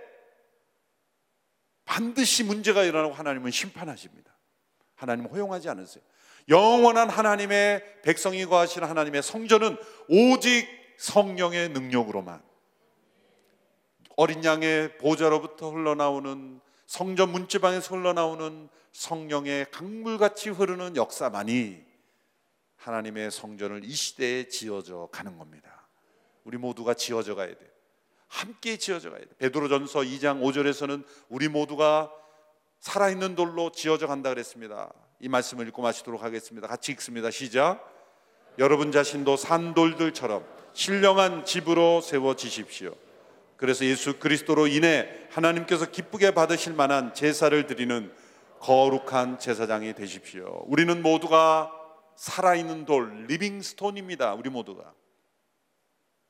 [1.84, 4.36] 반드시 문제가 일어나고 하나님은 심판하십니다.
[4.94, 6.04] 하나님 허용하지 않으세요.
[6.48, 9.76] 영원한 하나님의 백성이 거하시는 하나님의 성전은
[10.08, 10.68] 오직
[10.98, 12.42] 성령의 능력으로만
[14.16, 21.84] 어린 양의 보좌로부터 흘러나오는 성전 문지방에서 흘러나오는 성령의 강물같이 흐르는 역사만이
[22.76, 25.88] 하나님의 성전을 이 시대에 지어져 가는 겁니다.
[26.44, 27.70] 우리 모두가 지어져 가야 돼요.
[28.28, 29.30] 함께 지어져 가야 돼요.
[29.38, 32.10] 베드로전서 2장 5절에서는 우리 모두가
[32.80, 34.92] 살아있는 돌로 지어져 간다 그랬습니다.
[35.20, 36.66] 이 말씀을 읽고 마치도록 하겠습니다.
[36.66, 37.30] 같이 읽습니다.
[37.30, 37.86] 시작.
[38.58, 42.94] 여러분 자신도 산돌들처럼 신령한 집으로 세워지십시오.
[43.56, 48.10] 그래서 예수 그리스도로 인해 하나님께서 기쁘게 받으실 만한 제사를 드리는
[48.60, 50.62] 거룩한 제사장이 되십시오.
[50.66, 51.72] 우리는 모두가
[52.16, 54.34] 살아있는 돌, 리빙스톤입니다.
[54.34, 54.94] 우리 모두가.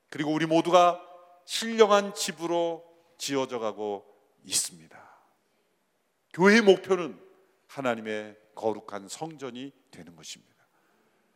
[0.08, 1.00] 그리고 우리 모두가
[1.44, 2.84] 신령한 집으로
[3.18, 4.06] 지어져 가고
[4.44, 4.98] 있습니다.
[6.32, 7.20] 교회의 목표는
[7.66, 10.54] 하나님의 거룩한 성전이 되는 것입니다.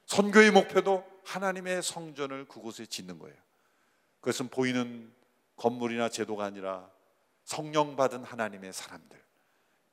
[0.06, 3.36] 선교의 목표도 하나님의 성전을 그곳에 짓는 거예요.
[4.20, 5.12] 그것은 보이는
[5.56, 6.88] 건물이나 제도가 아니라
[7.44, 9.23] 성령 받은 하나님의 사람들.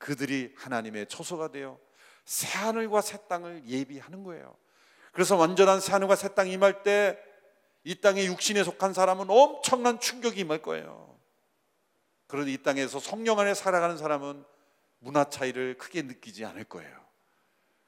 [0.02, 1.80] 그들이 하나님의 초소가 되어
[2.26, 4.56] 새 하늘과 새 땅을 예비하는 거예요.
[5.12, 7.32] 그래서 완전한 새 하늘과 새 땅이 임할 때
[7.84, 11.20] 이 땅에 육신에 속한 사람은 엄청난 충격이 임할 거예요.
[12.28, 14.46] 그런데 이 땅에서 성령 안에 살아가는 사람은
[15.00, 17.02] 문화 차이를 크게 느끼지 않을 거예요.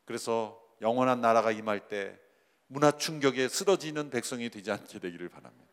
[0.06, 2.20] 그래서 영원한 나라가 임할 때
[2.68, 5.72] 문화 충격에 쓰러지는 백성이 되지 않게 되기를 바랍니다.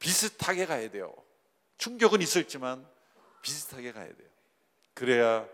[0.00, 1.14] 비슷하게 가야 돼요.
[1.78, 2.86] 충격은 있을지만
[3.40, 4.28] 비슷하게 가야 돼요.
[4.94, 5.46] 그래야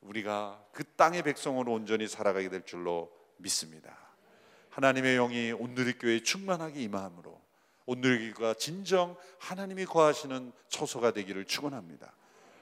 [0.00, 3.96] 우리가 그 땅의 백성으로 온전히 살아가게 될 줄로 믿습니다.
[4.70, 7.40] 하나님의 영이 온누리 교회에 충만하게 임함으로
[7.86, 12.12] 온누리 교회가 진정 하나님이 거하시는 처소가 되기를 축원합니다.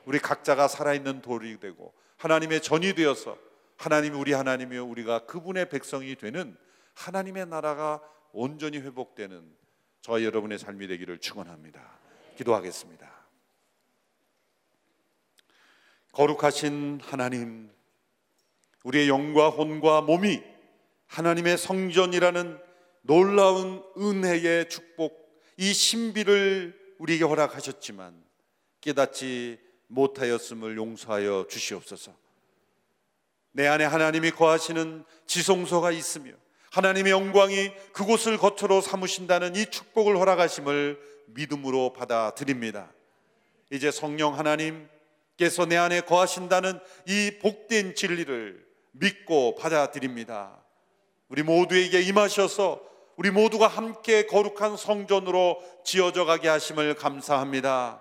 [0.04, 3.38] 우리 각자가 살아있는 돌이 되고 하나님의 전이 되어서
[3.76, 6.56] 하나님이 우리 하나님이요 우리가 그분의 백성이 되는
[6.94, 8.00] 하나님의 나라가
[8.32, 9.54] 온전히 회복되는
[10.00, 11.80] 저와 여러분의 삶이 되기를 축원합니다.
[12.36, 13.17] 기도하겠습니다.
[16.18, 17.70] 거룩하신 하나님,
[18.82, 20.42] 우리의 영과 혼과 몸이
[21.06, 22.58] 하나님의 성전이라는
[23.02, 28.20] 놀라운 은혜의 축복, 이 신비를 우리에게 허락하셨지만
[28.80, 32.12] 깨닫지 못하였음을 용서하여 주시옵소서.
[33.52, 36.32] 내 안에 하나님이 거하시는 지성소가 있으며
[36.72, 42.92] 하나님의 영광이 그곳을 거처로 삼으신다는 이 축복을 허락하심을 믿음으로 받아들입니다.
[43.70, 44.88] 이제 성령 하나님
[45.38, 50.58] 께서 내 안에 거하신다는 이 복된 진리를 믿고 받아들입니다.
[51.28, 52.80] 우리 모두에게 임하셔서
[53.16, 58.00] 우리 모두가 함께 거룩한 성전으로 지어져 가게 하심을 감사합니다.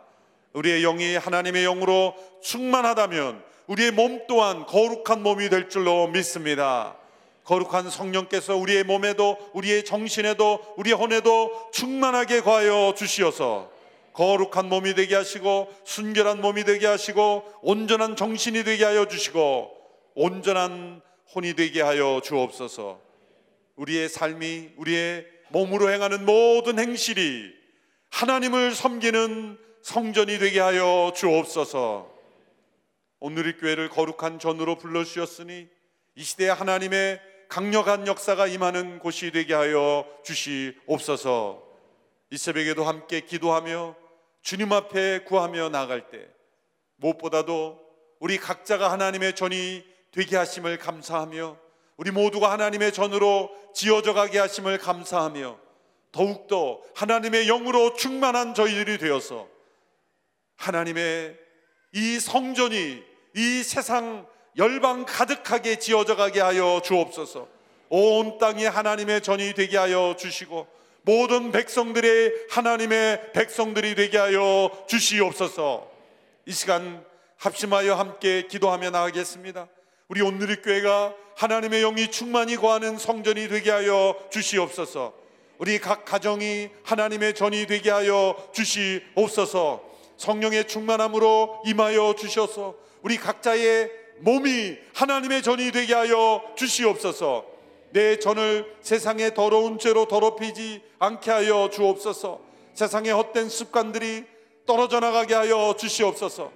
[0.54, 6.96] 우리의 영이 하나님의 영으로 충만하다면 우리의 몸 또한 거룩한 몸이 될 줄로 믿습니다.
[7.44, 13.77] 거룩한 성령께서 우리의 몸에도 우리의 정신에도 우리의 혼에도 충만하게 과하여 주시어서
[14.18, 19.72] 거룩한 몸이 되게 하시고 순결한 몸이 되게 하시고 온전한 정신이 되게 하여 주시고
[20.16, 21.04] 온전한
[21.36, 23.00] 혼이 되게 하여 주옵소서.
[23.76, 27.54] 우리의 삶이 우리의 몸으로 행하는 모든 행실이
[28.10, 32.12] 하나님을 섬기는 성전이 되게 하여 주옵소서.
[33.20, 35.68] 오늘의 교회를 거룩한 전으로 불러 주셨으니
[36.16, 41.62] 이 시대에 하나님의 강력한 역사가 임하는 곳이 되게 하여 주시옵소서.
[42.32, 44.07] 이 새벽에도 함께 기도하며
[44.48, 46.26] 주님 앞에 구하며 나갈 때
[46.96, 47.82] 무엇보다도
[48.22, 49.84] 우리 각자가 하나님의 전이
[50.14, 51.58] 되게 하심을 감사하며
[51.98, 55.60] 우리 모두가 하나님의 전으로 지어져 가게 하심을 감사하며
[56.14, 59.50] 더욱더 하나님의 영으로 충만한 저희들이 되어서
[60.56, 61.38] 하나님의
[61.92, 63.04] 이 성전이
[63.36, 64.26] 이 세상
[64.56, 67.50] 열방 가득하게 지어져 가게 하여 주옵소서.
[67.90, 70.77] 온 땅이 하나님의 전이 되게 하여 주시고
[71.08, 75.90] 모든 백성들의 하나님의 백성들이 되게 하여 주시옵소서.
[76.46, 77.02] 이 시간
[77.38, 79.70] 합심하여 함께 기도하며 나가겠습니다.
[80.10, 85.14] 우리 온누리 교회가 하나님의 영이 충만히 거하는 성전이 되게 하여 주시옵소서.
[85.60, 89.82] 우리 각 가정이 하나님의 전이 되게 하여 주시옵소서.
[90.18, 97.57] 성령의 충만함으로 임하여 주셔서 우리 각자의 몸이 하나님의 전이 되게 하여 주시옵소서.
[97.92, 102.40] 내 전을 세상의 더러운 죄로 더럽히지 않게 하여 주옵소서.
[102.74, 104.26] 세상의 헛된 습관들이
[104.66, 106.52] 떨어져 나가게 하여 주시옵소서.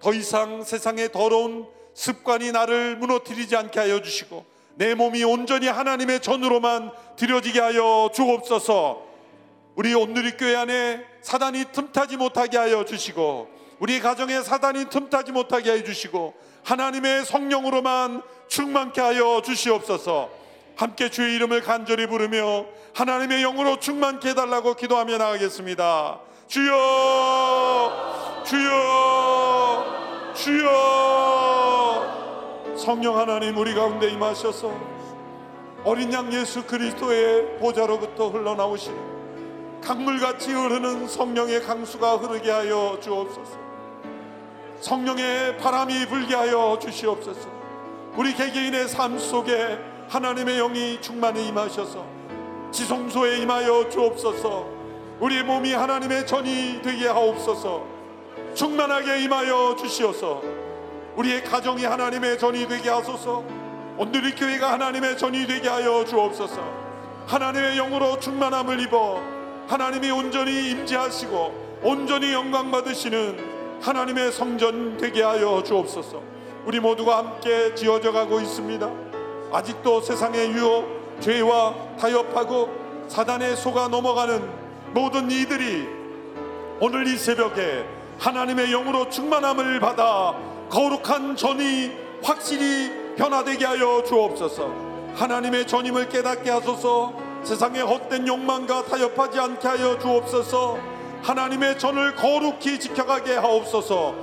[0.00, 4.44] 더 이상 세상의 더러운 습관이 나를 무너뜨리지 않게 하여 주시고
[4.74, 9.12] 내 몸이 온전히 하나님의 전으로만 드려지게 하여 주옵소서.
[9.74, 13.48] 우리 온누리 교회 안에 사단이 틈타지 못하게 하여 주시고
[13.78, 20.41] 우리 가정에 사단이 틈타지 못하게 하여 주시고 하나님의 성령으로만 충만케 하여 주시옵소서.
[20.76, 26.20] 함께 주의 이름을 간절히 부르며 하나님의 영으로 충만케 해달라고 기도하며 나가겠습니다.
[26.48, 32.12] 주여, 주여, 주여.
[32.76, 34.72] 성령 하나님 우리 가운데 임하셔서
[35.84, 43.60] 어린 양 예수 그리스도의 보좌로부터 흘러나오시는 강물같이 흐르는 성령의 강수가 흐르게 하여 주옵소서.
[44.80, 47.48] 성령의 바람이 불게 하여 주시옵소서.
[48.16, 49.78] 우리 개개인의 삶 속에
[50.12, 52.04] 하나님의 영이 충만히 임하셔서
[52.70, 54.68] 지성소에 임하여 주옵소서.
[55.18, 57.86] 우리 몸이 하나님의 전이 되게 하옵소서.
[58.52, 60.42] 충만하게 임하여 주시옵소서.
[61.16, 63.42] 우리의 가정이 하나님의 전이 되게 하소서.
[63.96, 66.60] 오늘의 교회가 하나님의 전이 되게 하여 주옵소서.
[67.26, 69.18] 하나님의 영으로 충만함을 입어
[69.68, 76.22] 하나님이 온전히 임재하시고 온전히 영광 받으시는 하나님의 성전 되게 하여 주옵소서.
[76.66, 79.11] 우리 모두가 함께 지어져 가고 있습니다.
[79.52, 82.70] 아직도 세상의 유혹, 죄와 타협하고
[83.08, 84.42] 사단의 속아 넘어가는
[84.94, 85.86] 모든 이들이
[86.80, 87.84] 오늘 이 새벽에
[88.18, 90.34] 하나님의 영으로 충만함을 받아
[90.70, 91.92] 거룩한 전이
[92.22, 94.70] 확실히 변화되게 하여 주옵소서.
[95.14, 97.12] 하나님의 전임을 깨닫게 하소서.
[97.44, 100.78] 세상의 헛된 욕망과 타협하지 않게 하여 주옵소서.
[101.22, 104.14] 하나님의 전을 거룩히 지켜가게 하옵소서.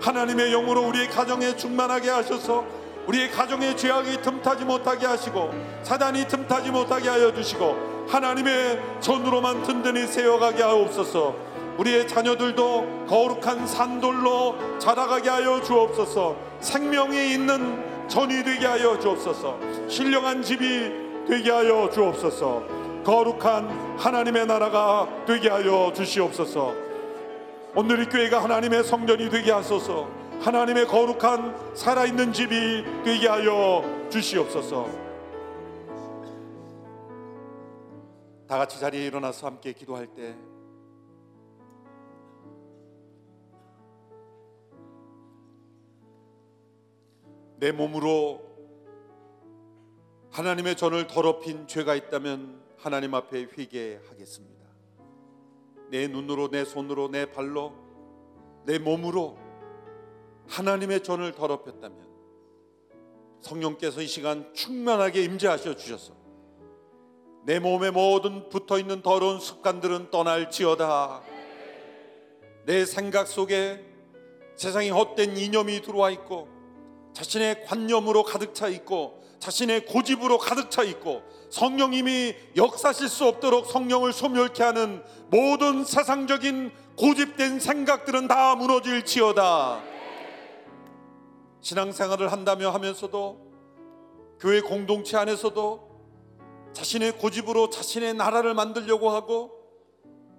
[0.00, 2.64] 하나님의 영으로 우리의 가정에 충만하게 하셔서
[3.08, 5.50] 우리의 가정의 죄악이 틈타지 못하게 하시고
[5.82, 11.34] 사단이 틈타지 못하게 하여 주시고 하나님의 전으로만 든든히 세워가게 하옵소서.
[11.78, 16.36] 우리의 자녀들도 거룩한 산돌로 자라가게 하여 주옵소서.
[16.60, 19.58] 생명이 있는 전이 되게 하여 주옵소서.
[19.88, 20.92] 신령한 집이
[21.26, 22.62] 되게 하여 주옵소서.
[23.04, 26.74] 거룩한 하나님의 나라가 되게 하여 주시옵소서.
[27.74, 30.17] 오늘 이 교회가 하나님의 성전이 되게 하소서.
[30.40, 34.86] 하나님의 거룩한 살아있는 집이 되게 하여 주시옵소서.
[38.46, 40.48] 다 같이 자리에 일어나서 함께 기도할 때
[47.60, 48.40] 내 몸으로
[50.30, 54.68] 하나님의 전을 더럽힌 죄가 있다면 하나님 앞에 회개하겠습니다.
[55.90, 57.72] 내 눈으로, 내 손으로, 내 발로,
[58.64, 59.36] 내 몸으로
[60.48, 62.08] 하나님의 전을 더럽혔다면
[63.42, 66.14] 성령께서 이 시간 충만하게 임재하셔 주셔서
[67.44, 71.22] 내 몸에 모든 붙어 있는 더러운 습관들은 떠날지어다.
[72.66, 73.82] 내 생각 속에
[74.56, 76.48] 세상의 헛된 이념이 들어와 있고
[77.14, 84.12] 자신의 관념으로 가득 차 있고 자신의 고집으로 가득 차 있고 성령님이 역사실 수 없도록 성령을
[84.12, 89.97] 소멸케 하는 모든 세상적인 고집된 생각들은 다 무너질지어다.
[91.60, 93.48] 신앙생활을 한다며 하면서도
[94.40, 95.88] 교회 공동체 안에서도
[96.72, 99.50] 자신의 고집으로 자신의 나라를 만들려고 하고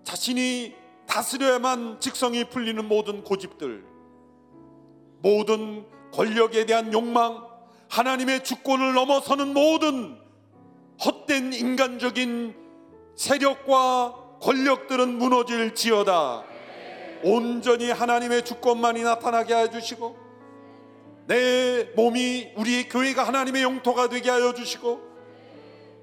[0.03, 0.74] 자신이
[1.07, 3.84] 다스려야만 직성이 풀리는 모든 고집들
[5.22, 7.45] 모든 권력에 대한 욕망,
[7.89, 10.17] 하나님의 주권을 넘어서는 모든
[11.03, 12.55] 헛된 인간적인
[13.15, 16.43] 세력과 권력들은 무너질 지어다.
[17.24, 20.28] 온전히 하나님의 주권만이 나타나게 해주시고
[21.30, 24.99] 내 몸이 우리의 교회가 하나님의 영토가 되게 하여 주시고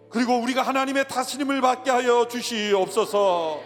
[0.08, 3.60] 그리고 우리가 하나님의 다스림을 받게 하여 주시옵소서.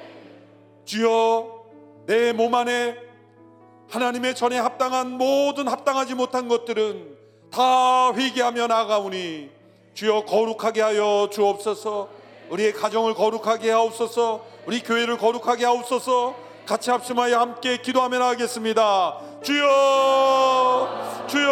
[0.86, 1.60] 주여
[2.06, 2.96] 내 몸 안에
[3.90, 7.18] 하나님의 전에 합당한 모든 합당하지 못한 것들은
[7.52, 9.50] 다 회개하며 나가오니
[9.92, 12.08] 주여 거룩하게 하여 주옵소서.
[12.48, 14.46] 우리의 가정을 거룩하게 하옵소서.
[14.64, 16.34] 우리 교회를 거룩하게 하옵소서.
[16.64, 21.50] 같이 합심하여 함께 기도하며 나가겠습니다 주여 주여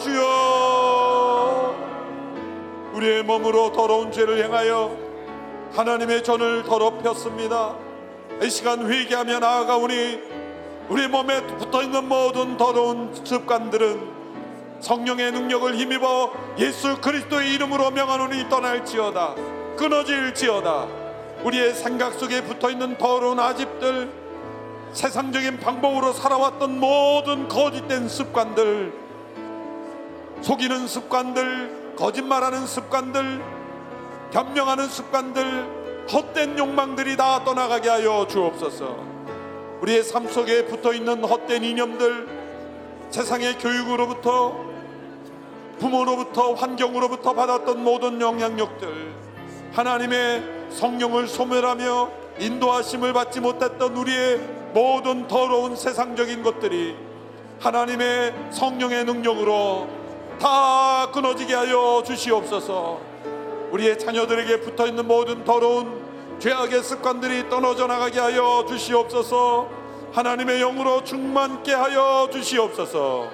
[0.00, 1.76] 주여.
[2.94, 4.96] 우리의 몸으로 더러운 죄를 행하여
[5.74, 7.76] 하나님의 전을 더럽혔습니다.
[8.42, 10.18] 이 시간 회개하며 나아가오니
[10.88, 14.16] 우리 몸에 붙어 있는 모든 더러운 습관들은
[14.80, 19.34] 성령의 능력을 힘입어 예수 그리스도의 이름으로 명하노니 떠날지어다
[19.76, 20.86] 끊어질지어다.
[21.44, 24.25] 우리의 생각 속에 붙어있는 더러운 아집들
[24.92, 28.92] 세상적인 방법으로 살아왔던 모든 거짓된 습관들
[30.42, 33.42] 속이는 습관들 거짓말하는 습관들
[34.32, 39.16] 변명하는 습관들 헛된 욕망들이 다 떠나가게 하여 주옵소서.
[39.80, 42.28] 우리의 삶 속에 붙어 있는 헛된 이념들
[43.10, 44.64] 세상의 교육으로부터
[45.78, 49.14] 부모로부터 환경으로부터 받았던 모든 영향력들
[49.72, 56.94] 하나님의 성령을 소멸하며 인도하심을 받지 못했던 우리의 모든 더러운 세상적인 것들이
[57.60, 59.88] 하나님의 성령의 능력으로
[60.38, 63.00] 다 끊어지게 하여 주시옵소서.
[63.70, 66.04] 우리의 자녀들에게 붙어 있는 모든 더러운
[66.40, 69.66] 죄악의 습관들이 떠나져 나가게 하여 주시옵소서.
[70.12, 73.30] 하나님의 영으로 충만케 하여 주시옵소서.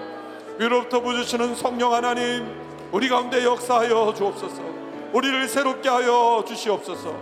[0.60, 2.54] 위로부터 부주시는 성령 하나님
[2.92, 4.62] 우리 가운데 역사하여 주옵소서.
[5.12, 7.16] 우리를 새롭게 하여 주시옵소서.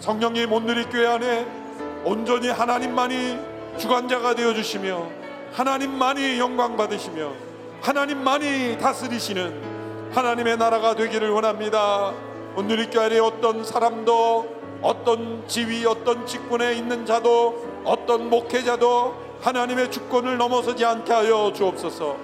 [0.00, 1.61] 성령님 오늘의 교회 안에
[2.04, 3.38] 온전히 하나님만이
[3.78, 5.08] 주관자가 되어 주시며
[5.52, 7.32] 하나님만이 영광 받으시며
[7.80, 12.12] 하나님만이 다스리시는 하나님의 나라가 되기를 원합니다.
[12.56, 20.36] 오늘의 교회 안에 어떤 사람도 어떤 지위 어떤 직분에 있는 자도 어떤 목회자도 하나님의 주권을
[20.38, 22.16] 넘어서지 않게 하여 주옵소서.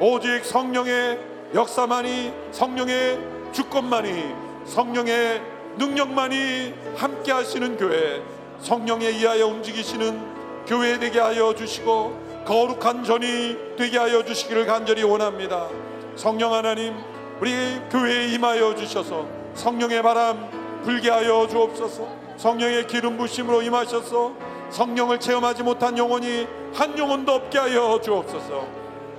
[0.00, 1.20] 오직 성령의
[1.54, 3.18] 역사만이 성령의
[3.52, 4.34] 주권만이
[4.66, 5.42] 성령의
[5.78, 8.22] 능력만이 함께 하시는 교회
[8.66, 15.68] 성령에 의하여 움직이시는 교회 되게 하여 주시고 거룩한 전이 되게 하여 주시기를 간절히 원합니다.
[16.16, 16.96] 성령 하나님
[17.40, 17.52] 우리
[17.92, 20.50] 교회에 임하여 주셔서 성령의 바람
[20.82, 22.08] 불게 하여 주옵소서.
[22.38, 24.32] 성령의 기름 부심으로 임하셔서
[24.70, 28.66] 성령을 체험하지 못한 영혼이 한 영혼도 없게 하여 주옵소서.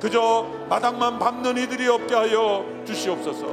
[0.01, 3.45] 그저 마당만 밟는 이들이 없게 하여 주시옵소서.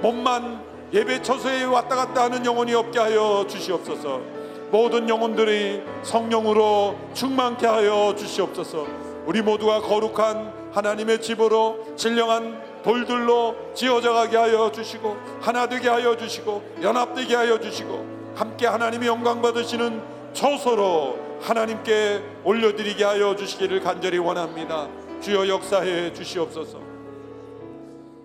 [0.00, 4.39] 몸만 예배 처소에 왔다 갔다 하는 영혼이 없게 하여 주시옵소서
[4.70, 8.86] 모든 영혼들이 성령으로 충만케 하여 주시옵소서
[9.26, 16.62] 우리 모두가 거룩한 하나님의 집으로 신령한 돌들로 지어져 가게 하여 주시고 하나 되게 하여 주시고
[16.82, 20.00] 연합되게 하여 주시고 함께 하나님의 영광 받으시는
[20.32, 24.88] 처소로 하나님께 올려드리게 하여 주시기를 간절히 원합니다.
[25.20, 26.80] 주여 역사해 주시옵소서.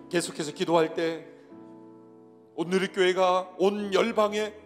[0.10, 1.26] 계속해서 기도할 때
[2.56, 4.65] 오늘의 교회가 온 열방에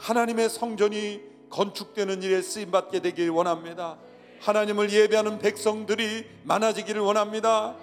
[0.00, 1.20] 하나님의 성전이
[1.50, 3.98] 건축되는 일에 쓰임 받게 되길 원합니다.
[4.40, 7.76] 하나님을 예배하는 백성들이 많아지기를 원합니다.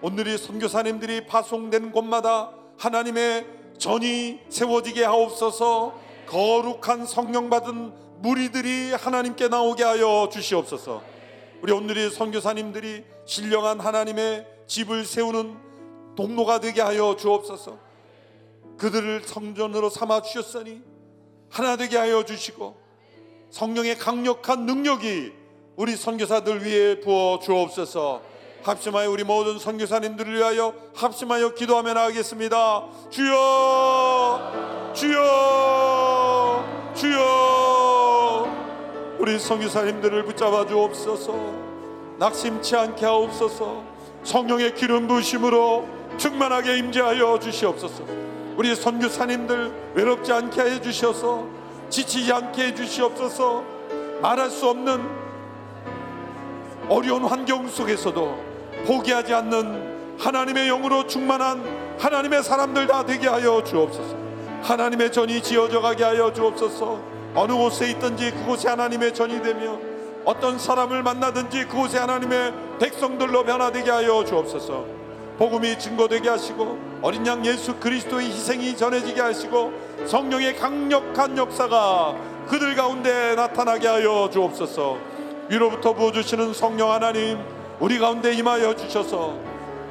[0.00, 3.46] 오늘의 선교사님들이 파송된 곳마다 하나님의
[3.76, 7.92] 전이 세워지게 하옵소서 거룩한 성령 받은
[8.22, 11.02] 무리들이 하나님께 나오게 하여 주시옵소서
[11.60, 15.56] 우리 오늘의 선교사님들이 신령한 하나님의 집을 세우는
[16.16, 17.78] 동로가 되게 하여 주옵소서
[18.78, 20.89] 그들을 성전으로 삼아 주셨으니
[21.50, 22.76] 하나 되게 하여 주시고
[23.50, 25.32] 성령의 강력한 능력이
[25.76, 28.30] 우리 선교사들 위에 부어 주옵소서
[28.62, 32.84] 합심하여 우리 모든 선교사님들을 위하여 합심하여 기도하며 나가겠습니다.
[33.08, 38.56] 주여, 주여, 주여.
[39.18, 41.34] 우리 선교사님들을 붙잡아 주옵소서.
[42.18, 43.82] 낙심치 않게 하옵소서.
[44.24, 45.88] 성령의 기름 부심으로
[46.18, 48.04] 충만하게 임재하여 주시옵소서.
[48.60, 51.46] 우리 선교사님들 외롭지 않게 해 주셔서
[51.88, 53.64] 지치지 않게 해 주시옵소서.
[54.20, 55.00] 말할 수 없는
[56.90, 58.38] 어려운 환경 속에서도
[58.86, 61.64] 포기하지 않는 하나님의 영으로 충만한
[61.98, 64.14] 하나님의 사람들 다 되게 하여 주옵소서.
[64.60, 67.00] 하나님의 전이 지어져 가게 하여 주옵소서.
[67.34, 69.78] 어느 곳에 있든지 그곳에 하나님의 전이 되며
[70.26, 74.84] 어떤 사람을 만나든지 그곳에 하나님의 백성들로 변화되게 하여 주옵소서.
[75.38, 79.72] 복음이 증거되게 하시고 어린 양 예수 그리스도의 희생이 전해지게 하시고
[80.06, 82.14] 성령의 강력한 역사가
[82.48, 84.98] 그들 가운데 나타나게 하여 주옵소서.
[85.48, 87.38] 위로부터 부어주시는 성령 하나님
[87.80, 89.38] 우리 가운데 임하여 주셔서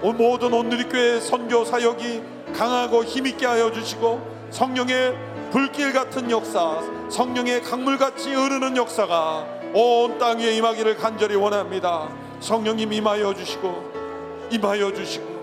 [0.02, 2.22] 모든 온누리 교회 선교 사역이
[2.54, 5.16] 강하고 힘있게 하여 주시고 성령의
[5.52, 6.80] 불길 같은 역사,
[7.10, 12.10] 성령의 강물같이 흐르는 역사가 온 땅 위에 임하기를 간절히 원합니다.
[12.40, 15.39] 성령님 임하여 주시고 임하여 주시고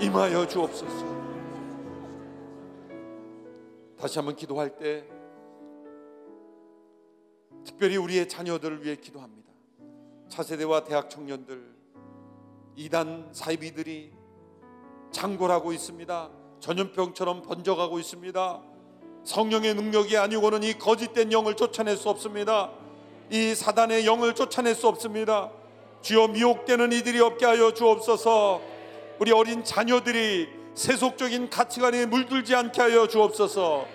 [0.00, 1.14] 임하여 주옵소서.
[3.98, 5.04] 다시 한번 기도할 때
[7.64, 9.50] 특별히 우리의 자녀들을 위해 기도합니다.
[10.28, 11.74] 차세대와 대학 청년들
[12.76, 14.12] 이단 사이비들이
[15.12, 16.30] 창궐하고 있습니다.
[16.60, 18.62] 전염병처럼 번져가고 있습니다.
[19.22, 22.72] 성령의 능력이 아니고는 이 거짓된 영을 쫓아낼 수 없습니다.
[23.30, 25.50] 이 사단의 영을 쫓아낼 수 없습니다.
[26.02, 28.73] 주여 미혹되는 이들이 없게 하여 주옵소서.
[29.18, 33.86] 우리 어린 자녀들이 세속적인 가치관에 물들지 않게 하여 주옵소서.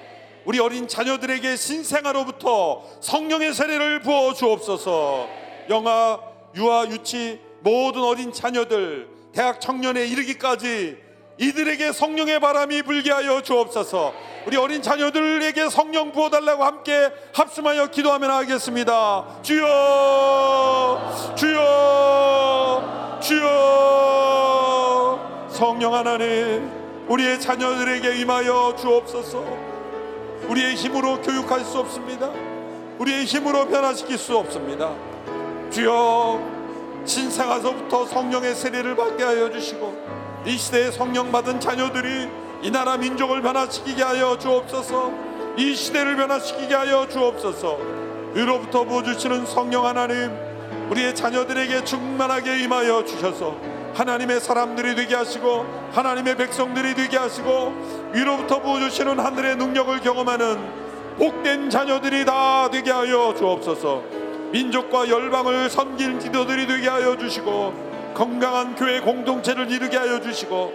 [0.45, 5.27] 우리 어린 자녀들에게 신생아로부터 성령의 세례를 부어 주옵소서.
[5.69, 6.19] 영아,
[6.55, 10.97] 유아, 유치 모든 어린 자녀들 대학 청년에 이르기까지
[11.37, 14.13] 이들에게 성령의 바람이 불게 하여 주옵소서.
[14.45, 19.39] 우리 어린 자녀들에게 성령 부어 달라고 함께 합심하여 기도하면 하겠습니다.
[19.43, 21.35] 주여!
[21.37, 23.19] 주여!
[23.21, 24.08] 주여!
[25.59, 26.71] 성령 하나님,
[27.09, 29.43] 우리의 자녀들에게 임하여 주옵소서.
[30.47, 32.31] 우리의 힘으로 교육할 수 없습니다.
[32.97, 34.95] 우리의 힘으로 변화시킬 수 없습니다.
[35.69, 36.39] 주여
[37.03, 42.29] 신생아서부터 성령의 세례를 받게 하여 주시고 이 시대에 성령 받은 자녀들이
[42.61, 45.11] 이 나라 민족을 변화시키게 하여 주옵소서
[45.57, 47.79] 이 시대를 변화시키게 하여 주옵소서
[48.33, 50.31] 위로부터 부어주시는 성령 하나님
[50.89, 57.73] 우리의 자녀들에게 충만하게 임하여 주셔서 하나님의 사람들이 되게 하시고 하나님의 백성들이 되게 하시고
[58.13, 64.03] 위로부터 부어주시는 하늘의 능력을 경험하는 복된 자녀들이 다 되게 하여 주옵소서.
[64.51, 67.73] 민족과 열방을 섬길 지도들이 되게 하여 주시고
[68.13, 70.73] 건강한 교회 공동체를 이루게 하여 주시고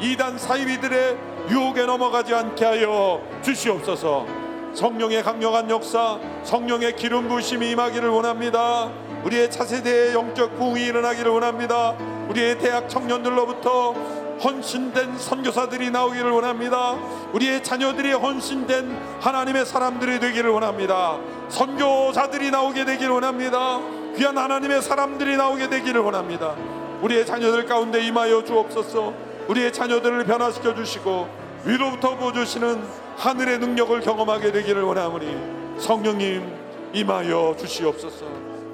[0.00, 1.16] 이단 사이비들의
[1.50, 4.26] 유혹에 넘어가지 않게 하여 주시옵소서.
[4.74, 8.90] 성령의 강력한 역사 성령의 기름 부심이 임하기를 원합니다
[9.24, 11.94] 우리의 차세대의 영적 부흥이 일어나기를 원합니다
[12.28, 13.94] 우리의 대학 청년들로부터
[14.42, 16.96] 헌신된 선교사들이 나오기를 원합니다.
[17.32, 21.18] 우리의 자녀들이 헌신된 하나님의 사람들이 되기를 원합니다.
[21.48, 23.80] 선교사들이 나오게 되기를 원합니다.
[24.16, 26.54] 귀한 하나님의 사람들이 나오게 되기를 원합니다.
[27.02, 29.12] 우리의 자녀들 가운데 임하여 주옵소서.
[29.48, 31.28] 우리의 자녀들을 변화시켜 주시고
[31.64, 32.82] 위로부터 부어 주시는
[33.16, 36.52] 하늘의 능력을 경험하게 되기를 원하오니 성령님
[36.92, 38.26] 임하여 주시옵소서.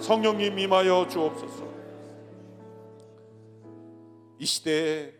[0.04, 1.64] 성령님 임하여 주옵소서.
[4.38, 5.14] 이 시대에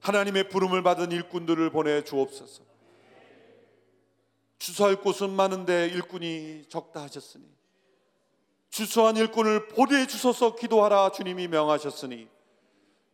[0.00, 2.64] 하나님의 부름을 받은 일꾼들을 보내 주옵소서.
[4.58, 7.46] 주소할 곳은 많은데 일꾼이 적다 하셨으니
[8.68, 12.28] 주소한 일꾼을 보내 주소서 기도하라 주님이 명하셨으니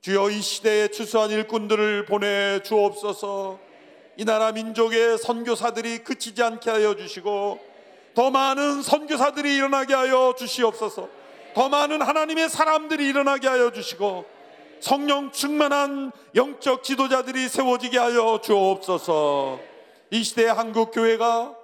[0.01, 3.61] 주여 이 시대에 주소한 일꾼들을 보내 주옵소서.
[4.17, 7.74] 이 나라 민족의 선교사들이 그치지 않게 하여 주시고
[8.15, 11.09] 더 많은 선교사들이 일어나게 하여 주시옵소서.
[11.55, 14.25] 더 많은 하나님의 사람들이 일어나게 하여 주시고
[14.81, 19.59] 성령 충만한 영적 지도자들이 세워지게 하여 주옵소서.
[20.11, 21.55] 이 시대 한국 교회가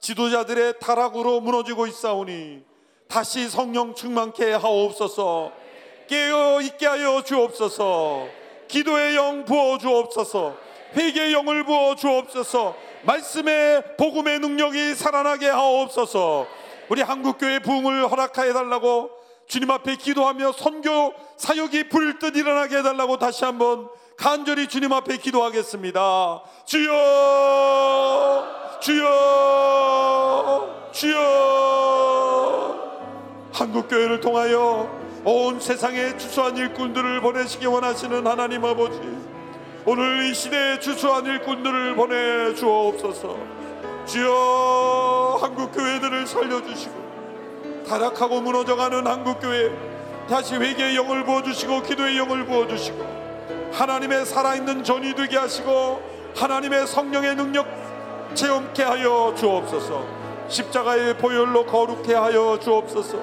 [0.00, 2.62] 지도자들의 타락으로 무너지고 있사오니
[3.08, 5.52] 다시 성령 충만케 하옵소서.
[6.08, 8.26] 깨어 있게 하여 주옵소서.
[8.68, 10.65] 기도의 영 부어 주옵소서.
[10.96, 12.74] 회개의 영을 부어 주옵소서.
[13.02, 16.46] 말씀의 복음의 능력이 살아나게 하옵소서.
[16.88, 19.10] 우리 한국 교회 부흥을 허락하여 달라고
[19.46, 26.42] 주님 앞에 기도하며 선교 사역이 불듯 일어나게 해달라고 다시 한번 간절히 주님 앞에 기도하겠습니다.
[26.64, 28.44] 주여,
[28.80, 32.76] 주여, 주여.
[33.52, 34.90] 한국 교회를 통하여
[35.24, 39.25] 온 세상에 주소한 일꾼들을 보내시기 원하시는 하나님 아버지.
[39.88, 43.36] 오늘 이 시대에 주소한 일꾼들을 보내 주옵소서.
[44.04, 49.70] 주여 한국 교회들을 살려주시고 타락하고 무너져가는 한국 교회
[50.28, 52.98] 다시 회개의 영을 부어 주시고 기도의 영을 부어 주시고
[53.74, 56.02] 하나님의 살아있는 전이 되게 하시고
[56.34, 57.68] 하나님의 성령의 능력
[58.34, 60.04] 체험케 하여 주옵소서.
[60.48, 63.18] 십자가의 보혈로 거룩케 하여 주옵소서.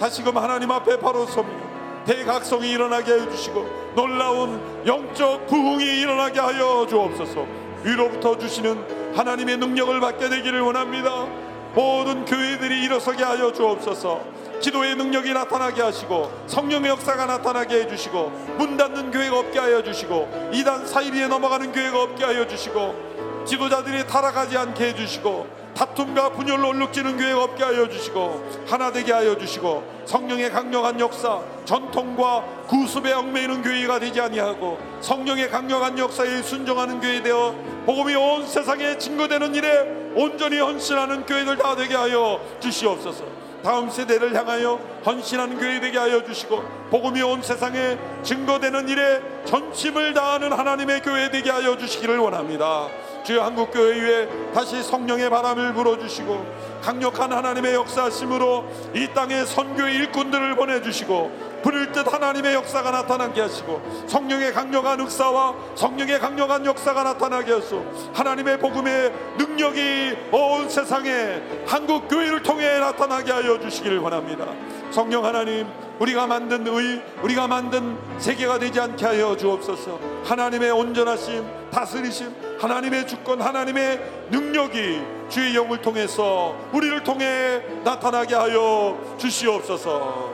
[0.00, 1.67] 다시금 하나님 앞에 바로 서며
[2.08, 7.46] 대각성이 일어나게 해 주시고 놀라운 영적 부흥이 일어나게 하여 주옵소서
[7.84, 11.26] 위로부터 주시는 하나님의 능력을 받게 되기를 원합니다
[11.74, 14.38] 모든 교회들이 일어서게 하여 주옵소서.
[14.60, 20.86] 기도의 능력이 나타나게 하시고 성령의 역사가 나타나게 해주시고 문 닫는 교회가 없게 하여 주시고 이단
[20.86, 27.62] 사이비에 넘어가는 교회가 없게 하여 주시고 지도자들이 타락하지 않게 해주시고 다툼과 분열로 얼룩지는 교회가 없게
[27.62, 34.76] 하여 주시고 하나 되게 하여 주시고 성령의 강력한 역사 전통과 구습에 얽매이는 교회가 되지 아니하고
[35.00, 37.54] 성령의 강력한 역사에 순종하는 교회 되어
[37.86, 43.24] 복음이 온 세상에 증거되는 일에 온전히 헌신하는 교회들 다 되게 하여 주시옵소서.
[43.62, 46.60] 다음 세대를 향하여 헌신하는 교회 되게 하여 주시고
[46.90, 52.88] 복음이 온 세상에 증거되는 일에 전심을 다하는 하나님의 교회 되게 하여 주시기를 원합니다.
[53.28, 58.64] 주여 한국 교회 위에 다시 성령의 바람을 불어주시고 강력한 하나님의 역사심으로
[58.94, 66.18] 이 땅에 선교의 일꾼들을 보내주시고 부를 듯 하나님의 역사가 나타나게 하시고 성령의 강력한 역사와 성령의
[66.18, 67.84] 강력한 역사가 나타나게 하소.
[68.14, 74.46] 하나님의 복음의 능력이 온 세상에 한국 교회를 통해 나타나게 하여 주시기를 원합니다.
[74.90, 75.66] 성령 하나님
[75.98, 80.00] 우리가 만든 의 우리가 만든 세계가 되지 않게 하여 주옵소서.
[80.24, 90.32] 하나님의 온전하심 다스리심 하나님의 주권 하나님의 능력이 주의 영을 통해서 우리를 통해 나타나게 하여 주시옵소서.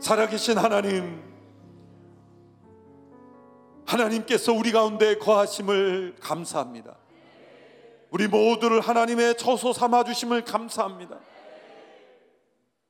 [0.00, 1.22] 살아계신 하나님
[3.86, 6.96] 하나님께서 우리 가운데 거하심을 감사합니다.
[8.10, 11.18] 우리 모두를 하나님의 처소 삼아 주심을 감사합니다.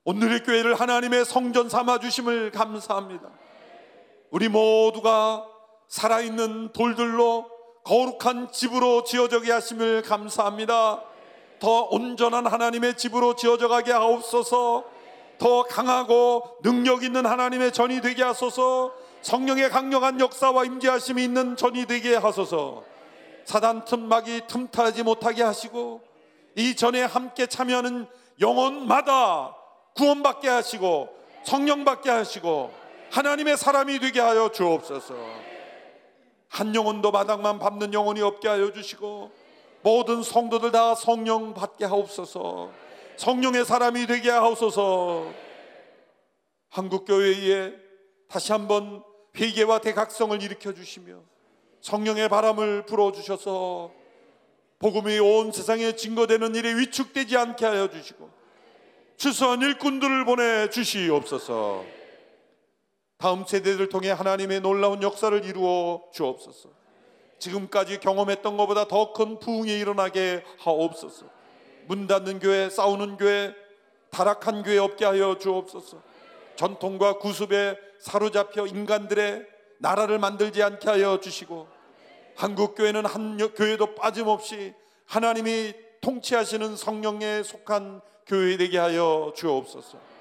[0.04, 3.30] 오늘의 교회를 하나님의 성전 삼아 주심을 감사합니다.
[4.30, 5.46] 우리 모두가
[5.88, 7.53] 살아있는 돌들로
[7.84, 11.02] 거룩한 집으로 지어져게 하심을 감사합니다.
[11.58, 14.84] 더 온전한 하나님의 집으로 지어져 가게 하옵소서.
[15.38, 18.92] 더 강하고 능력 있는 하나님의 전이 되게 하소서.
[19.22, 22.84] 성령의 강력한 역사와 임재하심이 있는 전이 되게 하소서.
[23.44, 26.00] 사단 틈막이 틈타지 못하게 하시고
[26.56, 28.06] 이 전에 함께 참여하는
[28.40, 29.54] 영혼마다
[29.94, 31.08] 구원받게 하시고
[31.44, 32.72] 성령받게 하시고
[33.10, 35.53] 하나님의 사람이 되게 하여 주옵소서
[36.54, 39.32] 한 영혼도 마당만 밟는 영혼이 없게 하여 주시고
[39.82, 42.70] 모든 성도들 다 성령 받게 하옵소서
[43.16, 45.32] 성령의 사람이 되게 하옵소서
[46.70, 47.72] 한국 교회에
[48.28, 49.02] 다시 한번
[49.36, 51.22] 회개와 대각성을 일으켜 주시며
[51.80, 53.90] 성령의 바람을 불어 주셔서
[54.78, 58.30] 복음이 온 세상에 증거되는 일에 위축되지 않게 하여 주시고
[59.16, 62.03] 추수한 일꾼들을 보내 주시옵소서.
[63.18, 66.68] 다음 세대들 통해 하나님의 놀라운 역사를 이루어 주옵소서.
[67.38, 71.26] 지금까지 경험했던 것보다 더 큰 부흥이 일어나게 하옵소서.
[71.86, 73.54] 문 닫는 교회, 싸우는 교회,
[74.10, 75.98] 타락한 교회 없게 하여 주옵소서.
[76.56, 79.46] 전통과 구습에 사로잡혀 인간들의
[79.78, 81.66] 나라를 만들지 않게 하여 주시고
[82.36, 84.72] 한국 교회는 한 교회도 빠짐없이
[85.06, 90.13] 하나님이 통치하시는 성령에 속한 교회 되게 하여 주옵소서.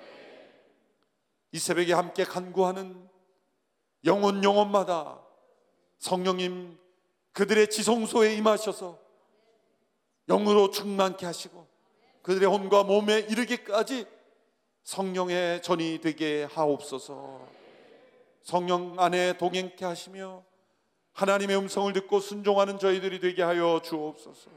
[1.53, 3.07] 이 새벽에 함께 간구하는
[4.05, 5.21] 영혼 영혼마다
[5.99, 6.79] 성령님
[7.31, 8.99] 그들의 지성소에 임하셔서
[10.27, 11.67] 영으로 충만케 하시고
[12.23, 14.07] 그들의 혼과 몸에 이르기까지
[14.83, 17.47] 성령의 전이 되게 하옵소서.
[18.41, 20.43] 성령 안에 동행케 하시며
[21.13, 24.49] 하나님의 음성을 듣고 순종하는 저희들이 되게 하여 주옵소서.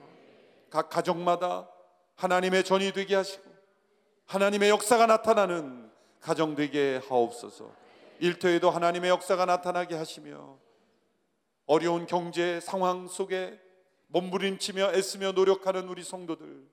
[0.71, 1.69] 각 가정마다
[2.15, 3.45] 하나님의 전이 되게 하시고
[4.25, 5.86] 하나님의 역사가 나타나는
[6.21, 7.71] 가정 되게 하옵소서.
[8.19, 10.59] 일터에도 하나님의 역사가 나타나게 하시며
[11.67, 13.61] 어려운 경제 상황 속에
[14.09, 16.64] 몸부림치며 애쓰며 노력하는 우리 성도들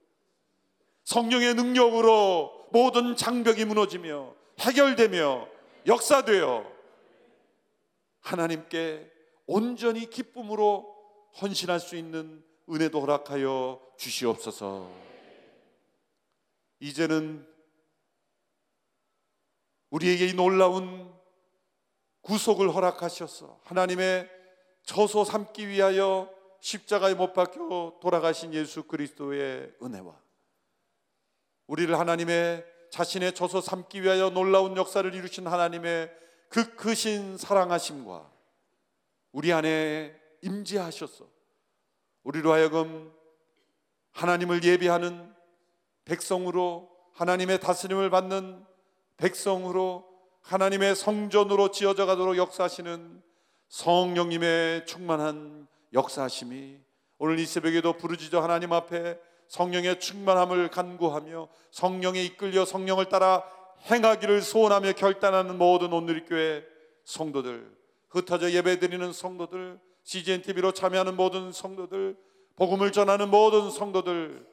[1.04, 5.48] 성령의 능력으로 모든 장벽이 무너지며 해결되며
[5.88, 6.72] 역사되어
[8.22, 9.12] 하나님께
[9.46, 10.96] 온전히 기쁨으로
[11.41, 14.89] 헌신할 수 있는 은혜도 허락하여 주시옵소서.
[16.80, 17.46] 이제는
[19.94, 21.14] 우리에게 이 놀라운
[22.22, 24.28] 구속을 허락하셔서 하나님의
[24.82, 30.20] 처소 삼기 위하여 십자가에 못 박혀 돌아가신 예수 그리스도의 은혜와
[31.68, 36.12] 우리를 하나님의 자신의 처소 삼기 위하여 놀라운 역사를 이루신 하나님의
[36.50, 38.32] 그 크신 사랑하심과
[39.32, 41.28] 우리 안에 임재하셔서
[42.24, 43.14] 우리로 하여금
[44.12, 45.36] 하나님을 예배하는
[46.06, 48.73] 백성으로 하나님의 다스림을 받는
[49.18, 50.05] 백성으로
[50.41, 53.22] 하나님의 성전으로 지어져 가도록 역사하시는
[53.70, 56.80] 성령님의 충만한 역사하심이
[57.18, 63.43] 오늘 이 새벽에도 부르짖어 하나님 앞에 성령의 충만함을 간구하며 성령에 이끌려 성령을 따라
[63.89, 66.64] 행하기를 소원하며 결단하는 모든 오늘 교회
[67.05, 67.72] 성도들
[68.09, 72.18] 흩어져 예배드리는 성도들 CGN TV로 참여하는 모든 성도들
[72.55, 74.45] 복음을 전하는 모든 성도들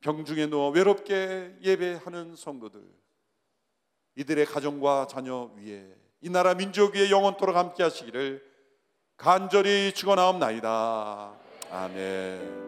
[0.00, 2.82] 병중에 누워 외롭게 예배하는 성도들
[4.16, 5.86] 이들의 가정과 자녀 위에
[6.20, 8.44] 이 나라 민족 위에 영원토록 함께 하시기를
[9.16, 11.32] 간절히 축원하옵나이다.
[11.70, 12.67] 아멘.